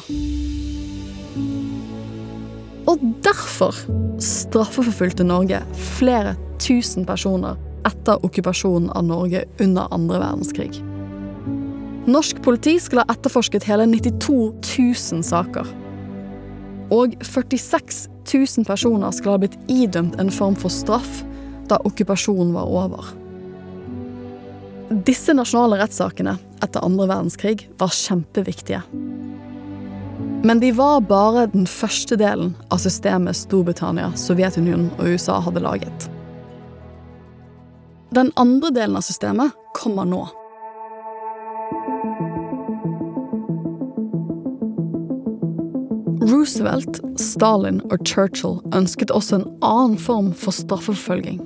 Og 2.88 3.02
derfor 3.22 3.76
straffeforfulgte 4.24 5.26
Norge 5.28 5.60
flere 5.98 6.34
tusen 6.60 7.04
personer 7.06 7.60
etter 7.88 8.24
okkupasjonen 8.24 8.88
av 8.96 9.04
Norge 9.08 9.44
under 9.60 9.92
andre 9.92 10.22
verdenskrig. 10.22 10.72
Norsk 12.10 12.40
politi 12.42 12.78
skulle 12.80 13.04
ha 13.04 13.12
etterforsket 13.12 13.68
hele 13.68 13.84
92 13.92 14.32
000 15.12 15.24
saker. 15.24 15.68
Og 16.90 17.14
46 17.22 18.08
000 18.34 18.66
personer 18.66 19.10
skulle 19.14 19.36
ha 19.36 19.42
blitt 19.42 19.58
idømt 19.70 20.18
en 20.20 20.32
form 20.34 20.56
for 20.58 20.72
straff 20.72 21.22
da 21.70 21.78
okkupasjonen 21.86 22.52
var 22.56 22.70
over. 22.70 23.12
Disse 25.06 25.34
nasjonale 25.36 25.78
rettssakene 25.78 26.34
etter 26.64 26.82
andre 26.82 27.06
verdenskrig 27.06 27.68
var 27.78 27.92
kjempeviktige. 27.94 28.82
Men 30.42 30.60
de 30.60 30.72
var 30.72 31.04
bare 31.04 31.46
den 31.52 31.66
første 31.68 32.16
delen 32.18 32.54
av 32.72 32.80
systemet 32.82 33.36
Storbritannia, 33.36 34.10
Sovjetunionen 34.16 34.88
og 34.96 35.12
USA 35.12 35.36
hadde 35.44 35.62
laget. 35.62 36.08
Den 38.10 38.32
andre 38.40 38.72
delen 38.74 38.98
av 38.98 39.04
systemet 39.06 39.54
kommer 39.76 40.08
nå. 40.08 40.24
Roosevelt, 46.40 47.02
Stalin 47.20 47.82
og 47.92 48.00
Churchill 48.08 48.62
ønsket 48.72 49.10
også 49.12 49.36
en 49.36 49.48
annen 49.60 49.98
form 50.00 50.30
for 50.32 50.56
straffeforfølging. 50.56 51.40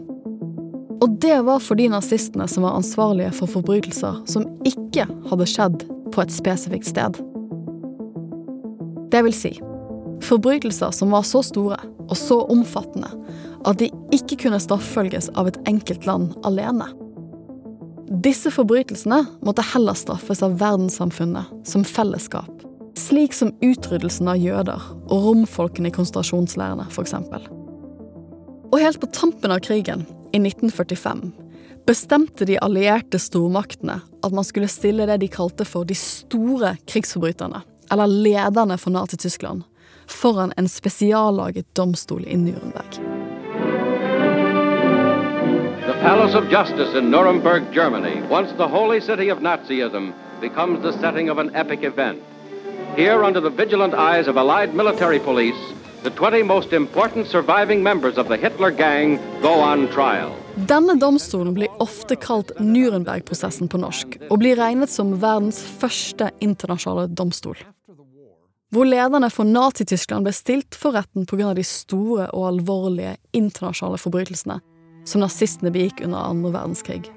Og 1.02 1.16
det 1.18 1.40
var 1.48 1.58
for 1.58 1.74
de 1.74 1.88
nazistene 1.90 2.46
som 2.46 2.62
var 2.62 2.76
ansvarlige 2.78 3.32
for 3.34 3.50
forbrytelser 3.50 4.20
som 4.30 4.44
ikke 4.62 5.08
hadde 5.32 5.48
skjedd 5.50 5.82
på 6.14 6.22
et 6.22 6.30
spesifikt 6.30 6.86
sted. 6.86 7.18
Det 9.10 9.22
vil 9.26 9.34
si 9.34 9.50
forbrytelser 10.22 10.94
som 10.94 11.10
var 11.10 11.26
så 11.26 11.42
store 11.42 11.80
og 12.04 12.14
så 12.14 12.38
omfattende 12.54 13.10
at 13.66 13.80
de 13.82 13.90
ikke 14.14 14.44
kunne 14.44 14.62
straffefølges 14.62 15.32
av 15.34 15.50
et 15.50 15.58
enkelt 15.66 16.06
land 16.06 16.36
alene. 16.46 16.86
Disse 18.22 18.52
forbrytelsene 18.54 19.24
måtte 19.42 19.66
heller 19.74 19.98
straffes 19.98 20.44
av 20.46 20.54
verdenssamfunnet 20.62 21.50
som 21.66 21.82
fellesskap, 21.82 22.52
slik 22.98 23.34
som 23.34 23.52
utryddelsen 23.60 24.28
av 24.30 24.40
jøder 24.40 24.82
og 25.04 25.28
romfolkene 25.28 25.90
i 25.90 25.94
konsentrasjonsleirene 25.94 26.86
f.eks. 26.90 27.14
Og 28.72 28.80
helt 28.82 29.00
på 29.00 29.10
tampen 29.14 29.54
av 29.54 29.62
krigen, 29.64 30.06
i 30.34 30.40
1945, 30.40 31.20
bestemte 31.86 32.46
de 32.48 32.56
allierte 32.58 33.20
stormaktene 33.22 34.00
at 34.02 34.34
man 34.34 34.46
skulle 34.46 34.70
stille 34.72 35.06
det 35.06 35.20
de 35.22 35.28
kalte 35.30 35.66
for 35.68 35.86
de 35.86 35.94
store 35.94 36.74
krigsforbryterne, 36.90 37.60
eller 37.92 38.10
lederne 38.10 38.78
for 38.80 38.90
Nazi-Tyskland, 38.90 39.62
foran 40.10 40.52
en 40.56 40.68
spesiallaget 40.68 41.70
domstol 41.78 42.24
i 42.26 42.34
Nürnberg. 42.36 42.98
The 45.86 45.94
Palace 46.00 46.34
of 46.34 46.50
Justice 46.50 46.98
in 46.98 47.10
Nuremberg, 47.10 47.62
Germany, 47.72 48.22
once 48.30 48.50
the 48.56 48.66
holy 48.66 49.00
city 49.00 49.30
of 49.30 49.38
Nazism, 49.38 50.12
becomes 50.40 50.82
the 50.82 50.92
setting 50.92 51.30
of 51.30 51.38
an 51.38 51.54
epic 51.54 51.84
event. 51.84 52.18
Here, 52.96 53.24
under 53.24 53.40
the 53.40 53.50
vigilant 53.50 53.92
eyes 53.94 54.28
of 54.28 54.36
Allied 54.36 54.72
military 54.72 55.18
police, 55.18 55.74
the 56.04 56.10
20 56.10 56.44
most 56.44 56.72
important 56.72 57.26
surviving 57.26 57.82
members 57.82 58.18
of 58.18 58.28
the 58.28 58.36
Hitler 58.36 58.70
Gang 58.70 59.18
go 59.42 59.54
on 59.54 59.88
trial. 59.88 60.30
Denne 60.54 60.94
domstolen 60.94 61.54
blir 61.54 61.68
ofte 61.82 62.14
kalt 62.14 62.52
Nürnberg-prosessen 62.60 63.66
på 63.68 63.80
norsk, 63.82 64.14
og 64.30 64.38
blir 64.38 64.54
regnet 64.60 64.92
som 64.94 65.10
verdens 65.18 65.58
første 65.80 66.30
internasjonale 66.38 67.08
domstol. 67.10 67.58
Hvor 68.70 68.86
lederne 68.86 69.30
for 69.30 69.42
Nazi-Tyskland 69.42 70.28
ble 70.28 70.34
stilt 70.36 70.78
for 70.78 70.94
retten 70.94 71.26
pga. 71.26 71.50
de 71.54 71.64
store 71.66 72.30
og 72.30 72.46
alvorlige 72.52 73.16
internasjonale 73.32 73.98
forbrytelsene 73.98 74.60
som 75.04 75.20
nazistene 75.20 75.74
begikk 75.74 76.04
under 76.06 76.30
andre 76.30 76.52
verdenskrig. 76.54 77.10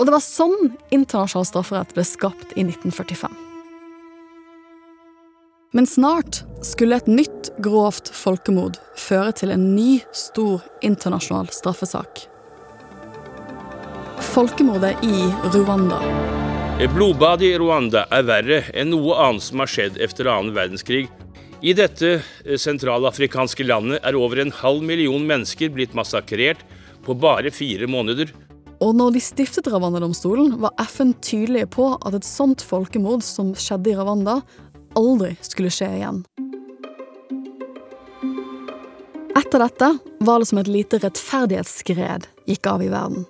Og 0.00 0.06
det 0.06 0.16
var 0.16 0.24
sånn 0.24 0.72
internasjonal 0.90 1.44
strafferett 1.44 1.92
ble 1.92 2.04
skapt 2.04 2.56
i 2.56 2.64
1945. 2.64 3.45
Men 5.74 5.86
snart 5.86 6.44
skulle 6.62 6.96
et 6.96 7.08
nytt 7.10 7.50
grovt 7.62 8.12
folkemord 8.14 8.78
føre 8.98 9.32
til 9.34 9.50
en 9.50 9.64
ny, 9.74 9.98
stor 10.14 10.62
internasjonal 10.86 11.50
straffesak. 11.54 12.22
Folkemordet 14.30 14.94
i 15.04 15.26
Rwanda. 15.56 15.98
Blodbadet 16.94 17.50
i 17.50 17.58
Rwanda 17.58 18.04
er 18.14 18.24
verre 18.28 18.60
enn 18.76 18.92
noe 18.92 19.18
annet 19.26 19.42
som 19.42 19.62
har 19.64 19.70
skjedd 19.72 19.98
etter 20.06 20.30
annen 20.30 20.54
verdenskrig. 20.56 21.06
I 21.66 21.74
dette 21.74 22.20
sentralafrikanske 22.60 23.66
landet 23.66 24.04
er 24.06 24.16
over 24.16 24.42
en 24.42 24.54
halv 24.54 24.84
million 24.86 25.22
mennesker 25.26 25.72
blitt 25.74 25.96
massakrert 25.98 26.62
på 27.02 27.16
bare 27.18 27.50
fire 27.50 27.88
måneder. 27.90 28.30
Og 28.84 28.92
når 28.92 29.14
de 29.14 29.22
stiftet 29.24 29.68
Rwanda-domstolen, 29.72 30.58
var 30.60 30.74
FN 30.84 31.14
tydelige 31.24 31.68
på 31.78 31.94
at 31.96 32.18
et 32.18 32.26
sånt 32.28 32.60
folkemord 32.60 33.24
som 33.24 33.54
skjedde 33.56 33.94
i 33.94 33.96
Rwanda, 33.96 34.42
aldri 34.96 35.36
skulle 35.44 35.70
skje 35.72 35.92
igjen. 35.98 36.24
Etter 39.36 39.60
dette 39.62 39.98
var 40.24 40.40
det 40.40 40.48
som 40.48 40.58
et 40.58 40.70
lite 40.70 40.98
rettferdighetsskred 41.02 42.26
gikk 42.48 42.66
av 42.66 42.82
i 42.82 42.88
verden. 42.90 43.26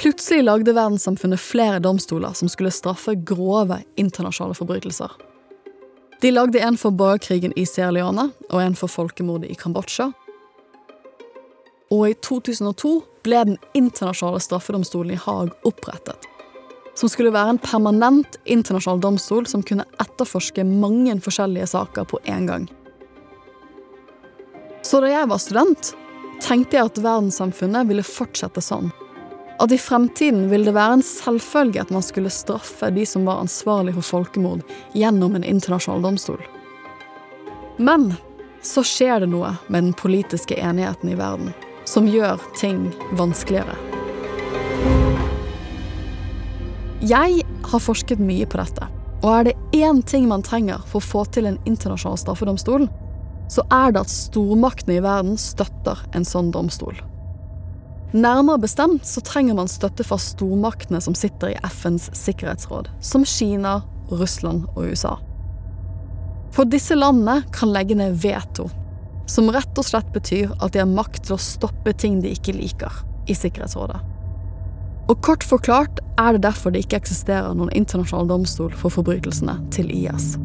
Plutselig 0.00 0.46
lagde 0.46 0.72
verdenssamfunnet 0.72 1.40
flere 1.40 1.82
domstoler 1.84 2.32
som 2.32 2.48
skulle 2.48 2.72
straffe 2.72 3.14
grove 3.14 3.82
internasjonale 4.00 4.56
forbrytelser. 4.56 5.12
De 6.20 6.30
lagde 6.32 6.60
en 6.60 6.76
for 6.80 6.90
borgerkrigen 6.90 7.52
i 7.56 7.66
Sierra 7.68 7.92
Leone 7.92 8.30
og 8.48 8.62
en 8.62 8.76
for 8.76 8.92
folkemordet 8.92 9.52
i 9.52 9.58
Kambodsja. 9.60 10.10
Og 11.90 12.02
i 12.08 12.16
2002 12.24 12.92
ble 13.24 13.44
Den 13.44 13.56
internasjonale 13.74 14.40
straffedomstolen 14.40 15.14
i 15.16 15.20
Haag 15.20 15.52
opprettet. 15.68 16.28
Som 16.94 17.08
skulle 17.08 17.32
være 17.32 17.54
en 17.54 17.62
permanent 17.62 18.36
internasjonal 18.44 19.00
domstol 19.00 19.46
som 19.48 19.62
kunne 19.66 19.86
etterforske 20.02 20.64
mange 20.66 21.14
forskjellige 21.22 21.70
saker 21.72 22.08
på 22.10 22.20
én 22.28 22.48
gang. 22.50 22.68
Så 24.82 25.00
da 25.00 25.10
jeg 25.12 25.28
var 25.28 25.40
student, 25.40 25.92
tenkte 26.40 26.78
jeg 26.78 26.88
at 26.88 27.02
verdenssamfunnet 27.04 27.88
ville 27.88 28.04
fortsette 28.06 28.62
sånn. 28.64 28.90
At 29.60 29.72
i 29.72 29.78
fremtiden 29.78 30.46
ville 30.48 30.70
det 30.70 30.76
være 30.76 30.98
en 30.98 31.04
selvfølge 31.04 31.82
at 31.82 31.92
man 31.92 32.04
skulle 32.04 32.32
straffe 32.32 32.88
de 32.96 33.04
som 33.06 33.28
var 33.28 33.42
ansvarlig 33.44 33.94
for 33.98 34.08
folkemord, 34.16 34.64
gjennom 34.96 35.36
en 35.36 35.44
internasjonal 35.44 36.02
domstol. 36.08 36.40
Men 37.76 38.14
så 38.64 38.84
skjer 38.84 39.22
det 39.22 39.30
noe 39.32 39.54
med 39.68 39.90
den 39.90 39.96
politiske 39.96 40.56
enigheten 40.56 41.12
i 41.12 41.20
verden 41.20 41.52
som 41.88 42.08
gjør 42.08 42.40
ting 42.60 42.88
vanskeligere. 43.18 43.99
Jeg 47.00 47.44
har 47.64 47.80
forsket 47.80 48.20
mye 48.20 48.44
på 48.44 48.58
dette, 48.60 48.86
og 49.22 49.30
er 49.32 49.46
det 49.48 49.54
én 49.76 50.02
ting 50.04 50.26
man 50.28 50.42
trenger 50.44 50.82
for 50.88 51.00
å 51.00 51.06
få 51.06 51.22
til 51.32 51.46
en 51.48 51.56
internasjonal 51.64 52.18
straffedomstol, 52.20 52.84
så 53.50 53.64
er 53.72 53.94
det 53.94 54.02
at 54.04 54.12
stormaktene 54.12 54.98
i 54.98 55.04
verden 55.04 55.38
støtter 55.40 56.02
en 56.14 56.28
sånn 56.28 56.50
domstol. 56.52 56.98
Nærmere 58.12 58.60
bestemt 58.66 59.06
så 59.06 59.22
trenger 59.24 59.56
man 59.56 59.70
støtte 59.70 60.04
fra 60.04 60.18
stormaktene 60.20 61.00
som 61.00 61.16
sitter 61.16 61.54
i 61.54 61.58
FNs 61.64 62.10
sikkerhetsråd, 62.20 62.90
som 63.00 63.24
Kina, 63.24 63.80
Russland 64.10 64.66
og 64.74 64.90
USA. 64.90 65.16
For 66.52 66.68
disse 66.68 66.98
landene 66.98 67.46
kan 67.54 67.72
legge 67.72 67.96
ned 67.96 68.20
veto, 68.20 68.68
som 69.30 69.48
rett 69.54 69.78
og 69.78 69.86
slett 69.86 70.12
betyr 70.12 70.52
at 70.58 70.74
de 70.74 70.82
har 70.82 70.90
makt 70.90 71.28
til 71.28 71.38
å 71.38 71.42
stoppe 71.42 71.94
ting 71.94 72.20
de 72.20 72.34
ikke 72.34 72.56
liker, 72.56 73.04
i 73.30 73.36
Sikkerhetsrådet. 73.38 74.09
Og 75.10 75.18
kort 75.26 75.42
forklart 75.42 75.98
er 76.22 76.36
det 76.36 76.44
derfor 76.44 76.70
det 76.70 76.84
ikke 76.84 77.00
eksisterer 77.00 77.56
noen 77.58 77.72
internasjonal 77.74 78.28
domstol 78.30 78.70
for 78.78 78.94
forbrytelsene 78.94 79.56
til 79.74 79.90
IS. 79.90 80.36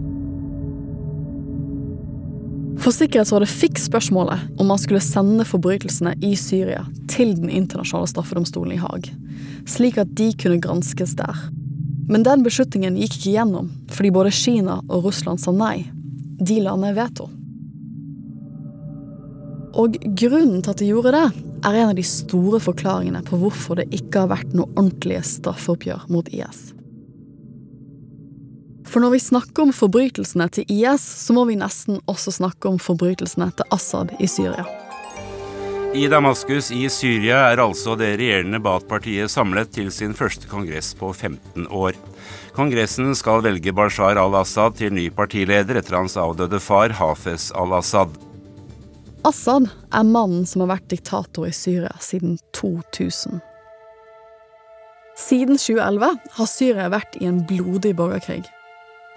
For 2.82 2.94
Sikkerhetsrådet 2.94 3.48
fikk 3.50 3.80
spørsmålet 3.80 4.60
om 4.60 4.68
man 4.70 4.82
skulle 4.82 5.04
sende 5.04 5.46
forbrytelsene 5.48 6.16
i 6.26 6.34
Syria 6.38 6.84
til 7.12 7.36
Den 7.38 7.50
internasjonale 7.50 8.10
straffedomstolen 8.10 8.76
i 8.76 8.82
Haag, 8.82 9.12
slik 9.70 10.02
at 10.02 10.12
de 10.18 10.32
kunne 10.42 10.60
granskes 10.62 11.16
der. 11.18 11.46
Men 12.10 12.26
den 12.26 12.44
beslutningen 12.46 12.98
gikk 13.00 13.20
ikke 13.20 13.38
gjennom, 13.38 13.72
fordi 13.90 14.14
både 14.14 14.34
Kina 14.34 14.82
og 14.90 15.08
Russland 15.08 15.42
sa 15.42 15.54
nei. 15.54 15.88
De 16.42 16.60
la 16.62 16.76
ned 16.78 16.98
veto. 16.98 17.30
Og 19.76 19.98
grunnen 20.16 20.62
til 20.64 20.72
at 20.72 20.80
de 20.80 20.88
gjorde 20.88 21.12
det, 21.16 21.26
er 21.66 21.80
en 21.82 21.92
av 21.92 21.98
de 21.98 22.06
store 22.08 22.62
forklaringene 22.64 23.24
på 23.28 23.40
hvorfor 23.42 23.82
det 23.82 23.90
ikke 23.96 24.24
har 24.24 24.32
vært 24.32 24.56
noe 24.56 24.70
ordentlige 24.78 25.24
straffeoppgjør 25.28 26.08
mot 26.14 26.30
IS. 26.32 26.72
For 28.86 29.04
når 29.04 29.16
vi 29.18 29.26
snakker 29.26 29.66
om 29.66 29.74
forbrytelsene 29.76 30.48
til 30.56 30.70
IS, 30.72 31.04
så 31.04 31.36
må 31.36 31.44
vi 31.50 31.58
nesten 31.60 32.00
også 32.08 32.32
snakke 32.38 32.70
om 32.70 32.80
forbrytelsene 32.80 33.50
til 33.58 33.76
Assad 33.76 34.14
i 34.24 34.30
Syria. 34.30 34.64
I 35.96 36.10
Damaskus 36.12 36.74
i 36.76 36.90
Syria 36.92 37.38
er 37.54 37.62
altså 37.64 37.94
det 37.96 38.18
regjerende 38.20 38.60
Baath-partiet 38.60 39.32
samlet 39.32 39.70
til 39.72 39.88
sin 39.96 40.12
første 40.16 40.48
kongress 40.52 40.90
på 41.00 41.14
15 41.14 41.70
år. 41.72 41.96
Kongressen 42.56 43.14
skal 43.16 43.44
velge 43.46 43.72
Bashar 43.76 44.20
al-Assad 44.20 44.76
til 44.80 44.92
ny 44.96 45.08
partileder 45.16 45.80
etter 45.80 45.96
hans 45.96 46.18
avdøde 46.20 46.60
far 46.60 46.92
Hafez 47.00 47.48
al-Assad. 47.56 48.12
Assad 49.26 49.70
er 49.90 50.04
mannen 50.06 50.44
som 50.46 50.62
har 50.62 50.76
vært 50.76 50.92
diktator 50.92 51.48
i 51.48 51.54
Syria 51.56 51.90
siden 52.04 52.36
2000. 52.54 53.40
Siden 55.18 55.58
2011 55.58 56.20
har 56.36 56.50
Syria 56.52 56.92
vært 56.94 57.18
i 57.18 57.26
en 57.26 57.40
blodig 57.50 57.96
borgerkrig. 57.98 58.44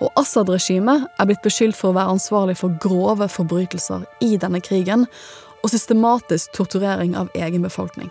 Og 0.01 0.09
Assad-regimet 0.17 1.05
er 1.21 1.29
blitt 1.29 1.45
beskyldt 1.45 1.77
for 1.77 1.91
å 1.91 1.99
være 1.99 2.15
ansvarlig 2.15 2.57
for 2.57 2.81
grove 2.81 3.29
forbrytelser 3.35 4.09
i 4.25 4.39
denne 4.41 4.63
krigen 4.65 5.05
og 5.61 5.73
systematisk 5.75 6.57
torturering 6.57 7.13
av 7.19 7.29
egen 7.37 7.67
befolkning. 7.67 8.09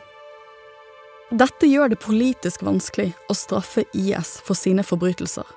Dette 1.34 1.66
gjør 1.66 1.96
det 1.96 2.02
politisk 2.04 2.62
vanskelig 2.68 3.10
å 3.26 3.36
straffe 3.36 3.88
IS 3.98 4.38
for 4.46 4.60
sine 4.60 4.86
forbrytelser. 4.86 5.48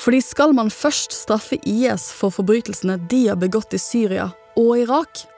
Fordi 0.00 0.24
skal 0.24 0.54
man 0.56 0.72
først 0.72 1.12
straffe 1.12 1.60
IS 1.60 2.08
for 2.14 2.32
forbrytelsene 2.32 3.02
de 3.10 3.26
har 3.26 3.36
begått 3.36 3.76
i 3.76 3.82
Syria 3.82 4.30
og 4.56 4.78
Irak, 4.78 5.28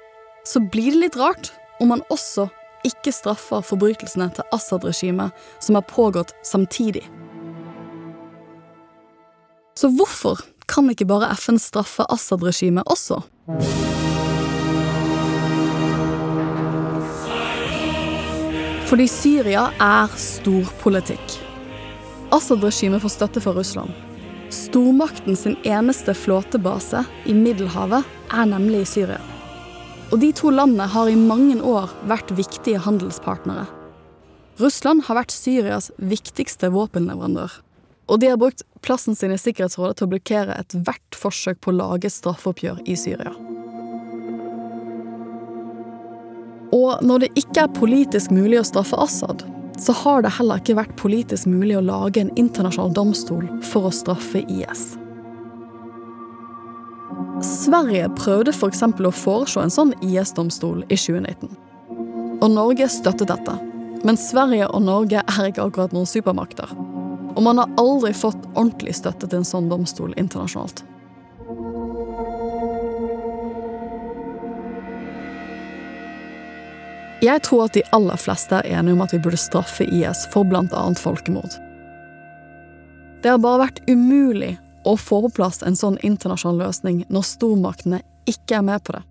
så 0.44 0.60
blir 0.60 0.92
det 0.92 1.00
litt 1.04 1.16
rart 1.16 1.52
om 1.80 1.92
man 1.92 2.02
også 2.10 2.48
ikke 2.86 3.12
straffer 3.12 3.64
forbrytelsene 3.64 4.30
til 4.36 4.46
Assad-regimet 4.56 5.36
som 5.60 5.76
har 5.76 5.84
pågått 5.88 6.32
samtidig. 6.46 7.04
Så 9.76 9.90
hvorfor 9.96 10.40
kan 10.68 10.88
ikke 10.92 11.08
bare 11.08 11.32
FN 11.36 11.60
straffe 11.60 12.06
Assad-regimet 12.12 12.88
også? 12.88 13.20
Fordi 18.90 19.06
Syria 19.06 19.68
er 19.78 20.10
storpolitikk. 20.18 21.36
Assad-regimet 22.34 23.02
får 23.04 23.12
støtte 23.14 23.42
fra 23.44 23.54
Russland. 23.54 23.92
Stormakten 24.50 25.36
sin 25.38 25.54
eneste 25.62 26.14
flåtebase 26.14 27.04
i 27.30 27.36
Middelhavet 27.36 28.08
er 28.34 28.48
nemlig 28.50 28.82
i 28.82 28.88
Syria. 28.96 29.29
Og 30.10 30.18
de 30.18 30.32
to 30.34 30.50
landene 30.50 30.88
har 30.90 31.06
i 31.06 31.18
mange 31.18 31.60
år 31.62 31.90
vært 32.10 32.32
viktige 32.34 32.82
handelspartnere. 32.82 33.68
Russland 34.60 35.04
har 35.06 35.20
vært 35.20 35.32
Syrias 35.32 35.90
viktigste 36.02 36.72
våpenleverandør. 36.74 37.52
Og 38.10 38.18
de 38.18 38.32
har 38.32 38.40
brukt 38.40 38.64
plassen 38.82 39.14
sin 39.14 39.30
i 39.30 39.38
Sikkerhetsrådet 39.38 40.00
til 40.00 40.08
å 40.08 40.10
blokkere 40.10 40.56
ethvert 40.58 41.16
forsøk 41.16 41.60
på 41.62 41.70
å 41.70 41.78
lage 41.78 42.10
straffeoppgjør 42.10 42.82
i 42.90 42.96
Syria. 42.98 43.32
Og 46.74 47.02
når 47.06 47.24
det 47.24 47.30
ikke 47.38 47.64
er 47.64 47.74
politisk 47.78 48.34
mulig 48.34 48.58
å 48.60 48.66
straffe 48.66 48.98
Assad, 48.98 49.46
så 49.80 49.94
har 50.02 50.26
det 50.26 50.34
heller 50.36 50.60
ikke 50.60 50.78
vært 50.78 50.98
politisk 51.00 51.48
mulig 51.50 51.78
å 51.78 51.86
lage 51.86 52.22
en 52.22 52.34
internasjonal 52.38 52.92
domstol 52.98 53.46
for 53.70 53.88
å 53.88 53.94
straffe 53.94 54.42
IS. 54.50 54.99
Sverige 57.40 58.08
prøvde 58.18 58.52
f.eks. 58.52 58.82
Å 58.84 59.12
foreslå 59.16 59.64
en 59.64 59.72
sånn 59.72 59.94
IS-domstol 60.04 60.82
i 60.92 60.96
2019. 60.96 61.48
Og 62.40 62.52
Norge 62.52 62.88
støttet 62.92 63.30
dette. 63.32 63.54
Men 64.04 64.18
Sverige 64.20 64.68
og 64.68 64.84
Norge 64.84 65.22
er 65.24 65.48
ikke 65.48 65.64
akkurat 65.64 65.94
noen 65.96 66.08
supermakter. 66.08 66.68
Og 67.32 67.40
man 67.44 67.60
har 67.62 67.72
aldri 67.80 68.12
fått 68.16 68.44
ordentlig 68.52 68.96
støtte 68.98 69.28
til 69.28 69.40
en 69.40 69.48
sånn 69.48 69.70
domstol 69.72 70.12
internasjonalt. 70.20 70.84
Jeg 77.20 77.44
tror 77.44 77.66
at 77.66 77.76
de 77.76 77.84
aller 77.96 78.20
fleste 78.20 78.60
er 78.60 78.80
enige 78.80 78.96
om 78.96 79.04
at 79.04 79.12
vi 79.12 79.20
burde 79.20 79.40
straffe 79.40 79.84
IS 79.88 80.26
for 80.32 80.48
bl.a. 80.48 80.84
folkemord. 80.96 81.56
Det 83.20 83.32
har 83.32 83.40
bare 83.40 83.66
vært 83.66 83.82
umulig 83.88 84.54
å 84.84 84.96
få 84.96 85.20
på 85.26 85.32
plass 85.40 85.62
en 85.66 85.76
sånn 85.76 85.98
internasjonal 86.06 86.66
løsning 86.66 87.04
når 87.12 87.26
stormaktene 87.28 88.02
ikke 88.30 88.60
er 88.60 88.66
med 88.66 88.84
på 88.84 88.96
det, 88.96 89.02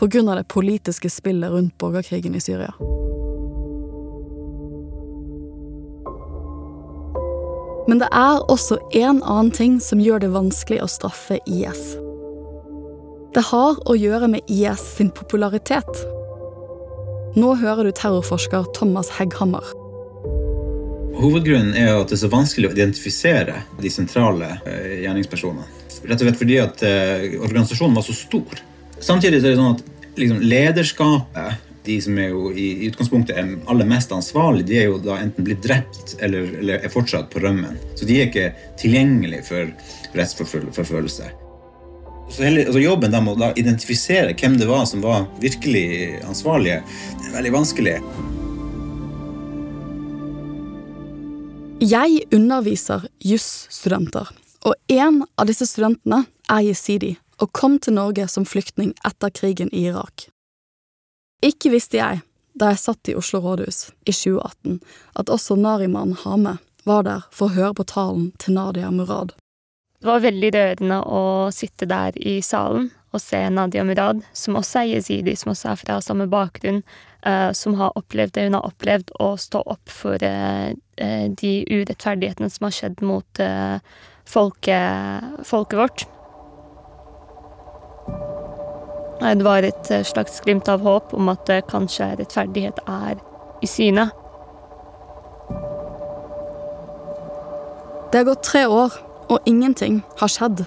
pga. 0.00 0.34
det 0.34 0.48
politiske 0.48 1.10
spillet 1.10 1.50
rundt 1.50 1.78
borgerkrigen 1.78 2.34
i 2.34 2.40
Syria. 2.40 2.74
Men 7.90 7.98
det 7.98 8.06
er 8.14 8.44
også 8.52 8.78
en 8.94 9.18
annen 9.22 9.50
ting 9.50 9.80
som 9.82 9.98
gjør 9.98 10.22
det 10.22 10.30
vanskelig 10.30 10.78
å 10.84 10.90
straffe 10.90 11.40
IS. 11.50 11.96
Det 13.34 13.42
har 13.50 13.80
å 13.86 13.96
gjøre 13.98 14.28
med 14.30 14.46
IS 14.50 14.84
sin 14.96 15.10
popularitet. 15.10 15.90
Nå 17.34 17.54
hører 17.58 17.86
du 17.86 17.92
terrorforsker 17.94 18.70
Thomas 18.78 19.10
Hegghammer. 19.18 19.79
Hovedgrunnen 21.20 21.74
er 21.76 21.92
at 21.98 22.08
det 22.08 22.16
er 22.16 22.22
så 22.22 22.30
vanskelig 22.32 22.70
å 22.70 22.74
identifisere 22.74 23.62
de 23.80 23.92
sentrale 23.92 24.54
eh, 24.64 25.00
gjerningspersonene. 25.04 25.66
Rett 26.08 26.16
og 26.16 26.24
slett 26.24 26.38
fordi 26.40 26.60
at 26.62 26.84
eh, 26.86 27.26
organisasjonen 27.40 27.98
var 27.98 28.06
så 28.06 28.14
stor. 28.16 28.62
Samtidig 29.00 29.40
er 29.40 29.50
det 29.50 29.58
sånn 29.58 29.76
at 29.76 29.82
liksom, 30.20 30.40
lederskapet, 30.44 31.66
de 31.84 31.96
som 32.04 32.16
er 32.20 32.32
jo 32.32 32.50
i, 32.52 32.88
utgangspunktet 32.88 33.36
er 33.40 33.52
aller 33.72 33.88
mest 33.88 34.12
ansvarlige, 34.12 34.68
de 34.68 34.80
er 34.80 34.88
jo 34.90 34.98
da 35.04 35.16
enten 35.20 35.44
blitt 35.44 35.62
drept 35.64 36.16
eller, 36.20 36.50
eller 36.60 36.84
er 36.84 36.92
fortsatt 36.92 37.30
på 37.32 37.44
rømmen. 37.44 37.78
Så 37.96 38.08
de 38.08 38.18
er 38.18 38.28
ikke 38.28 38.50
tilgjengelige 38.80 39.46
for 39.48 39.72
rettsforfølgelse. 40.16 41.30
Så 42.30 42.44
hele, 42.46 42.68
altså 42.68 42.82
jobben 42.82 43.16
med 43.16 43.42
å 43.42 43.54
identifisere 43.58 44.36
hvem 44.38 44.60
det 44.60 44.68
var 44.70 44.84
som 44.86 45.02
var 45.04 45.26
virkelig 45.42 46.20
ansvarlige, 46.28 46.84
er 47.24 47.34
veldig 47.34 47.58
vanskelig. 47.58 47.98
Jeg 51.80 52.26
underviser 52.28 53.06
jusstudenter, 53.24 54.28
og 54.68 54.74
en 54.92 55.22
av 55.40 55.46
disse 55.48 55.64
studentene 55.64 56.26
er 56.52 56.66
jesidi 56.66 57.14
og 57.40 57.54
kom 57.56 57.78
til 57.80 57.96
Norge 57.96 58.26
som 58.28 58.44
flyktning 58.44 58.90
etter 59.08 59.32
krigen 59.32 59.72
i 59.72 59.86
Irak. 59.88 60.26
Ikke 61.40 61.72
visste 61.72 61.96
jeg, 61.96 62.20
da 62.52 62.74
jeg 62.74 62.82
satt 62.82 63.08
i 63.08 63.16
Oslo 63.16 63.40
rådhus 63.40 63.94
i 64.04 64.12
2018, 64.12 64.76
at 65.24 65.32
også 65.32 65.56
Nariman 65.56 66.12
Hame 66.20 66.58
var 66.84 67.08
der 67.08 67.24
for 67.32 67.48
å 67.48 67.56
høre 67.56 67.78
på 67.80 67.88
talen 67.88 68.28
til 68.36 68.58
Nadia 68.58 68.92
Murad. 68.92 69.32
Det 70.00 70.08
var 70.12 70.20
veldig 70.20 70.52
rørende 70.52 71.00
å 71.00 71.22
sitte 71.48 71.88
der 71.88 72.12
i 72.20 72.42
salen 72.44 72.90
og 73.08 73.24
se 73.24 73.40
Nadia 73.48 73.88
Murad, 73.88 74.20
som 74.36 74.60
også 74.60 74.82
er 74.82 74.98
jesidi, 74.98 75.32
som 75.32 75.54
også 75.54 75.72
er 75.72 75.80
fra 75.80 76.00
samme 76.04 76.28
bakgrunn, 76.28 76.84
som 77.52 77.74
har 77.76 77.96
opplevd 77.98 78.32
det 78.32 78.46
hun 78.46 78.56
har 78.56 78.68
opplevd, 78.68 79.10
og 79.20 79.40
stå 79.42 79.60
opp 79.68 79.92
for 79.92 80.22
uh, 80.24 80.70
de 81.42 81.50
urettferdighetene 81.68 82.48
som 82.52 82.66
har 82.68 82.76
skjedd 82.76 83.02
mot 83.04 83.42
folket, 84.28 85.44
folket 85.48 85.80
vårt. 85.80 86.06
Det 89.20 89.44
var 89.44 89.68
et 89.68 89.92
slags 90.08 90.40
glimt 90.44 90.68
av 90.72 90.84
håp 90.84 91.12
om 91.16 91.28
at 91.32 91.52
kanskje 91.68 92.14
rettferdighet 92.20 92.80
er 92.88 93.20
i 93.60 93.68
syne. 93.68 94.08
Det 98.12 98.18
har 98.18 98.24
gått 98.24 98.42
tre 98.42 98.66
år 98.66 98.96
og 99.30 99.38
ingenting 99.46 100.00
har 100.18 100.28
skjedd. 100.28 100.64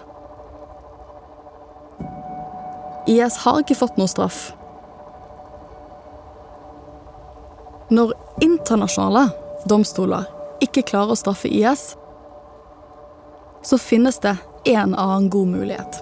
IS 3.08 3.42
har 3.44 3.60
ikke 3.60 3.76
fått 3.76 3.98
noe 4.00 4.08
straff. 4.08 4.54
Internasjonale 8.64 9.28
domstoler 9.68 10.28
ikke 10.64 10.86
klarer 10.88 11.14
å 11.14 11.20
straffe 11.20 11.52
IS, 11.52 11.94
så 13.64 13.80
finnes 13.80 14.20
det 14.24 14.36
en 14.72 14.96
annen 14.96 15.30
god 15.32 15.52
mulighet. 15.52 16.00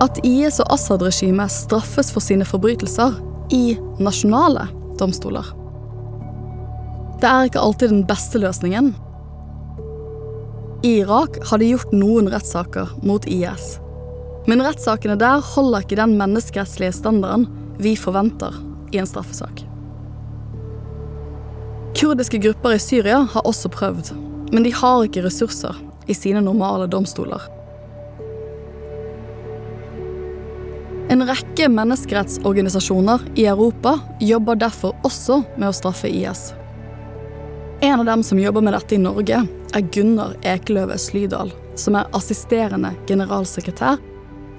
At 0.00 0.20
IS 0.22 0.60
og 0.62 0.70
Assad-regimet 0.72 1.52
straffes 1.52 2.12
for 2.14 2.24
sine 2.24 2.46
forbrytelser 2.48 3.18
i 3.52 3.74
nasjonale 4.00 4.68
domstoler. 5.00 5.50
Det 7.18 7.28
er 7.28 7.48
ikke 7.50 7.64
alltid 7.64 7.92
den 7.92 8.06
beste 8.06 8.40
løsningen. 8.40 8.92
I 10.86 11.00
Irak 11.02 11.40
har 11.50 11.58
de 11.58 11.72
gjort 11.72 11.92
noen 11.92 12.30
rettssaker 12.30 12.94
mot 13.02 13.26
IS. 13.26 13.80
Men 14.48 14.64
rettssakene 14.64 15.18
der 15.20 15.42
holder 15.44 15.84
ikke 15.84 15.98
den 16.00 16.14
menneskerettslige 16.16 16.94
standarden 16.96 17.44
vi 17.78 17.92
forventer 18.00 18.54
i 18.94 19.00
en 19.00 19.08
straffesak. 19.08 19.60
Kurdiske 21.98 22.40
grupper 22.40 22.76
i 22.76 22.80
Syria 22.80 23.20
har 23.32 23.44
også 23.44 23.68
prøvd, 23.74 24.14
men 24.54 24.64
de 24.64 24.72
har 24.72 25.04
ikke 25.04 25.26
ressurser 25.26 25.76
i 26.08 26.16
sine 26.16 26.40
normale 26.40 26.88
domstoler. 26.88 27.44
En 31.12 31.24
rekke 31.28 31.68
menneskerettsorganisasjoner 31.72 33.24
i 33.40 33.46
Europa 33.48 33.98
jobber 34.20 34.60
derfor 34.60 34.96
også 35.04 35.42
med 35.56 35.70
å 35.70 35.76
straffe 35.76 36.08
IS. 36.08 36.52
En 37.80 38.00
av 38.00 38.08
dem 38.08 38.24
som 38.24 38.40
jobber 38.40 38.64
med 38.64 38.76
dette 38.76 38.96
i 38.96 39.00
Norge, 39.00 39.44
er 39.76 39.88
Gunnar 39.92 40.36
Ekeløve 40.46 40.96
Slydal, 40.98 41.52
som 41.76 41.96
er 41.98 42.08
assisterende 42.16 42.94
generalsekretær 43.08 43.98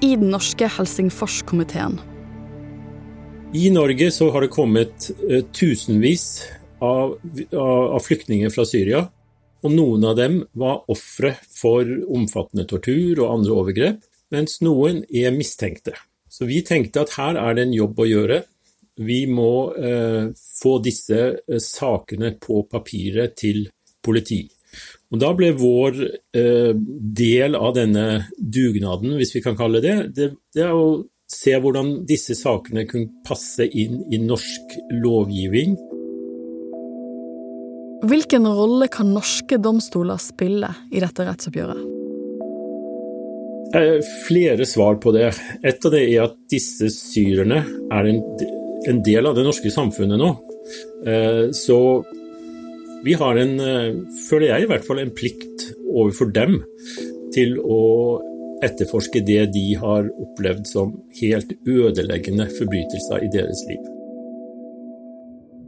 i 0.02 0.16
den 0.16 0.32
norske 0.34 0.70
Helsingforskomiteen. 0.78 2.00
I 3.54 3.70
Norge 3.74 4.12
så 4.14 4.30
har 4.32 4.46
det 4.46 4.52
kommet 4.54 5.10
uh, 5.24 5.42
tusenvis 5.56 6.44
av, 6.80 7.18
av, 7.54 8.00
flyktninger 8.06 8.54
fra 8.54 8.66
Syria. 8.68 9.08
Og 9.66 9.74
noen 9.74 10.06
av 10.08 10.16
dem 10.16 10.38
var 10.56 10.86
ofre 10.92 11.34
for 11.52 11.90
omfattende 12.08 12.64
tortur 12.70 13.20
og 13.20 13.34
andre 13.34 13.58
overgrep, 13.58 14.06
mens 14.32 14.62
noen 14.64 15.02
er 15.10 15.36
mistenkte. 15.36 15.98
Så 16.30 16.48
vi 16.48 16.62
tenkte 16.64 17.04
at 17.04 17.18
her 17.18 17.36
er 17.42 17.58
det 17.58 17.68
en 17.68 17.76
jobb 17.76 18.00
å 18.00 18.08
gjøre 18.08 18.44
vi 19.00 19.28
må 19.32 19.74
eh, 19.76 20.28
få 20.62 20.78
disse 20.84 21.20
eh, 21.40 21.60
sakene 21.64 22.34
på 22.42 22.64
papiret 22.72 23.38
til 23.40 23.64
politi. 24.04 24.42
Og 25.10 25.22
Da 25.22 25.32
ble 25.34 25.54
vår 25.58 25.96
eh, 26.38 26.74
del 26.76 27.58
av 27.58 27.74
denne 27.78 28.28
dugnaden, 28.38 29.16
hvis 29.18 29.34
vi 29.34 29.42
kan 29.46 29.58
kalle 29.58 29.82
det, 29.82 29.96
det, 30.14 30.32
det 30.54 30.68
er 30.68 30.76
å 30.76 31.02
se 31.30 31.56
hvordan 31.62 32.04
disse 32.10 32.38
sakene 32.38 32.86
kunne 32.90 33.10
passe 33.26 33.66
inn 33.66 34.04
i 34.14 34.20
norsk 34.22 34.76
lovgivning. 35.02 35.78
Hvilken 38.10 38.46
rolle 38.48 38.88
kan 38.90 39.10
norske 39.14 39.60
domstoler 39.62 40.22
spille 40.22 40.70
i 40.94 41.02
dette 41.02 41.26
rettsoppgjøret? 41.26 41.88
Flere 44.26 44.66
svar 44.66 44.96
på 45.02 45.12
det. 45.14 45.28
Et 45.62 45.86
av 45.86 45.94
det 45.94 46.06
er 46.08 46.24
at 46.24 46.40
disse 46.50 46.90
syrerne 46.94 47.60
er 47.94 48.08
en 48.10 48.24
en 48.88 49.02
del 49.04 49.28
av 49.28 49.36
det 49.36 49.46
norske 49.48 49.72
samfunnet 49.74 50.20
nå. 50.20 50.30
Eh, 51.08 51.50
så 51.56 51.80
vi 53.04 53.14
har 53.14 53.36
en, 53.36 53.60
eh, 53.60 53.94
føler 54.30 54.48
jeg 54.48 54.64
i 54.64 54.70
hvert 54.72 54.86
fall, 54.86 55.00
en 55.00 55.14
plikt 55.16 55.70
overfor 55.88 56.34
dem 56.34 56.60
til 57.34 57.58
å 57.60 57.80
etterforske 58.66 59.22
det 59.26 59.54
de 59.54 59.66
har 59.80 60.10
opplevd 60.20 60.68
som 60.68 60.92
helt 61.22 61.54
ødeleggende 61.68 62.50
forbrytelser 62.58 63.24
i 63.24 63.32
deres 63.32 63.64
liv. 63.70 63.88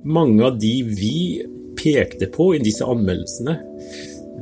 Mange 0.03 0.43
av 0.43 0.59
de 0.59 0.73
vi 0.83 1.45
pekte 1.77 2.27
på 2.33 2.55
i 2.55 2.63
disse 2.63 2.83
anmeldelsene, 2.83 3.57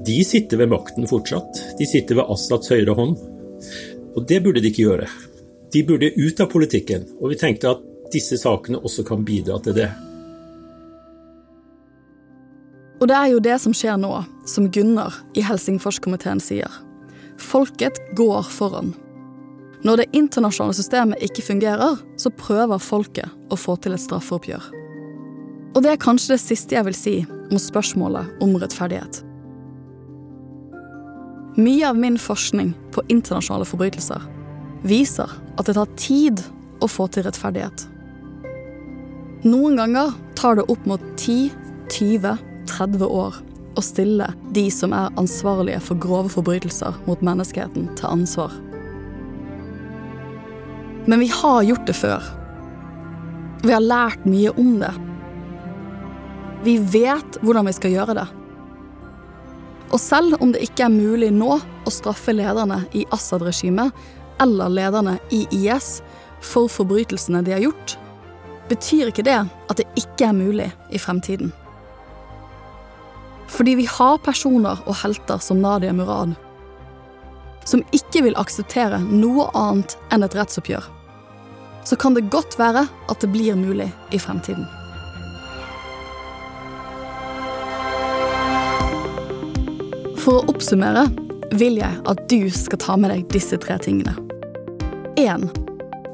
de 0.05 0.23
sitter 0.23 0.57
ved 0.57 0.71
makten 0.71 1.07
fortsatt. 1.09 1.61
De 1.77 1.85
sitter 1.85 2.15
ved 2.15 2.31
Assads 2.31 2.71
høyre 2.71 2.95
hånd. 2.95 3.17
Og 4.15 4.25
det 4.27 4.41
burde 4.43 4.63
de 4.63 4.71
ikke 4.71 4.87
gjøre. 4.87 5.07
De 5.73 5.83
burde 5.85 6.13
ut 6.15 6.39
av 6.41 6.49
politikken. 6.49 7.05
Og 7.19 7.33
vi 7.33 7.39
tenkte 7.41 7.75
at 7.75 7.83
disse 8.13 8.39
sakene 8.39 8.79
også 8.79 9.05
kan 9.05 9.25
bidra 9.27 9.59
til 9.61 9.75
det. 9.75 9.89
Og 12.99 13.07
det 13.07 13.15
er 13.15 13.29
jo 13.31 13.43
det 13.43 13.55
som 13.63 13.75
skjer 13.75 13.99
nå, 13.99 14.11
som 14.47 14.67
Gunnar 14.71 15.15
i 15.37 15.43
Helsingforskomiteen 15.45 16.41
sier. 16.43 16.71
Folket 17.39 18.01
går 18.19 18.43
foran. 18.51 18.91
Når 19.87 20.01
det 20.01 20.09
internasjonale 20.19 20.75
systemet 20.75 21.23
ikke 21.23 21.45
fungerer, 21.45 22.01
så 22.19 22.31
prøver 22.35 22.83
folket 22.83 23.31
å 23.47 23.55
få 23.55 23.77
til 23.79 23.95
et 23.95 24.03
straffeoppgjør. 24.03 24.65
Og 25.75 25.83
det 25.85 25.93
er 25.93 26.01
kanskje 26.01 26.33
det 26.33 26.43
siste 26.43 26.75
jeg 26.75 26.87
vil 26.89 26.97
si 26.97 27.15
om 27.29 27.61
spørsmålet 27.61 28.43
om 28.43 28.57
rettferdighet. 28.59 29.21
Mye 31.59 31.87
av 31.87 31.97
min 31.99 32.19
forskning 32.19 32.73
på 32.91 33.03
internasjonale 33.07 33.67
forbrytelser 33.67 34.27
viser 34.87 35.31
at 35.55 35.67
det 35.67 35.75
tar 35.79 35.95
tid 35.99 36.43
å 36.83 36.87
få 36.91 37.07
til 37.11 37.23
rettferdighet. 37.27 37.87
Noen 39.47 39.79
ganger 39.79 40.11
tar 40.35 40.59
det 40.59 40.67
opp 40.71 40.83
mot 40.87 41.03
10-20-30 42.69 43.05
år 43.09 43.35
å 43.77 43.83
stille 43.83 44.27
de 44.55 44.65
som 44.73 44.93
er 44.95 45.13
ansvarlige 45.19 45.81
for 45.83 45.99
grove 46.01 46.31
forbrytelser 46.33 46.97
mot 47.07 47.21
menneskeheten, 47.25 47.89
til 47.99 48.09
ansvar. 48.09 48.53
Men 51.09 51.23
vi 51.23 51.29
har 51.33 51.63
gjort 51.65 51.87
det 51.87 51.95
før. 51.97 52.25
Vi 53.63 53.73
har 53.73 53.83
lært 53.83 54.25
mye 54.29 54.51
om 54.59 54.75
det. 54.81 54.91
Vi 56.63 56.75
vet 56.91 57.39
hvordan 57.41 57.69
vi 57.69 57.75
skal 57.75 57.95
gjøre 57.95 58.17
det. 58.19 58.27
Og 59.89 59.99
selv 60.01 60.37
om 60.43 60.51
det 60.53 60.61
ikke 60.67 60.85
er 60.85 60.93
mulig 60.93 61.31
nå 61.33 61.55
å 61.57 61.93
straffe 61.93 62.35
lederne 62.35 62.83
i 62.93 63.05
Assad-regimet 63.15 63.95
eller 64.43 64.69
lederne 64.71 65.17
i 65.33 65.45
IS 65.55 65.97
for 66.45 66.69
forbrytelsene 66.71 67.41
de 67.43 67.55
har 67.55 67.65
gjort, 67.65 67.95
betyr 68.69 69.09
ikke 69.09 69.25
det 69.25 69.39
at 69.41 69.79
det 69.79 69.87
ikke 69.97 70.29
er 70.29 70.37
mulig 70.37 70.69
i 70.93 71.01
fremtiden. 71.01 71.49
Fordi 73.49 73.75
vi 73.75 73.87
har 73.89 74.21
personer 74.23 74.79
og 74.85 74.95
helter 75.01 75.41
som 75.43 75.61
Nadia 75.61 75.93
Murad, 75.93 76.35
som 77.65 77.83
ikke 77.93 78.23
vil 78.25 78.37
akseptere 78.39 79.01
noe 79.03 79.49
annet 79.57 79.97
enn 80.13 80.25
et 80.25 80.35
rettsoppgjør, 80.37 80.85
så 81.85 81.97
kan 81.99 82.13
det 82.13 82.29
godt 82.33 82.59
være 82.59 82.85
at 83.09 83.21
det 83.21 83.31
blir 83.33 83.57
mulig 83.57 83.89
i 84.13 84.19
fremtiden. 84.21 84.67
For 90.19 90.41
å 90.41 90.51
oppsummere 90.51 91.07
vil 91.57 91.79
jeg 91.79 92.01
at 92.11 92.21
du 92.29 92.51
skal 92.53 92.81
ta 92.83 92.97
med 92.99 93.13
deg 93.13 93.25
disse 93.33 93.57
tre 93.61 93.79
tingene. 93.81 94.13
1. 95.17 95.47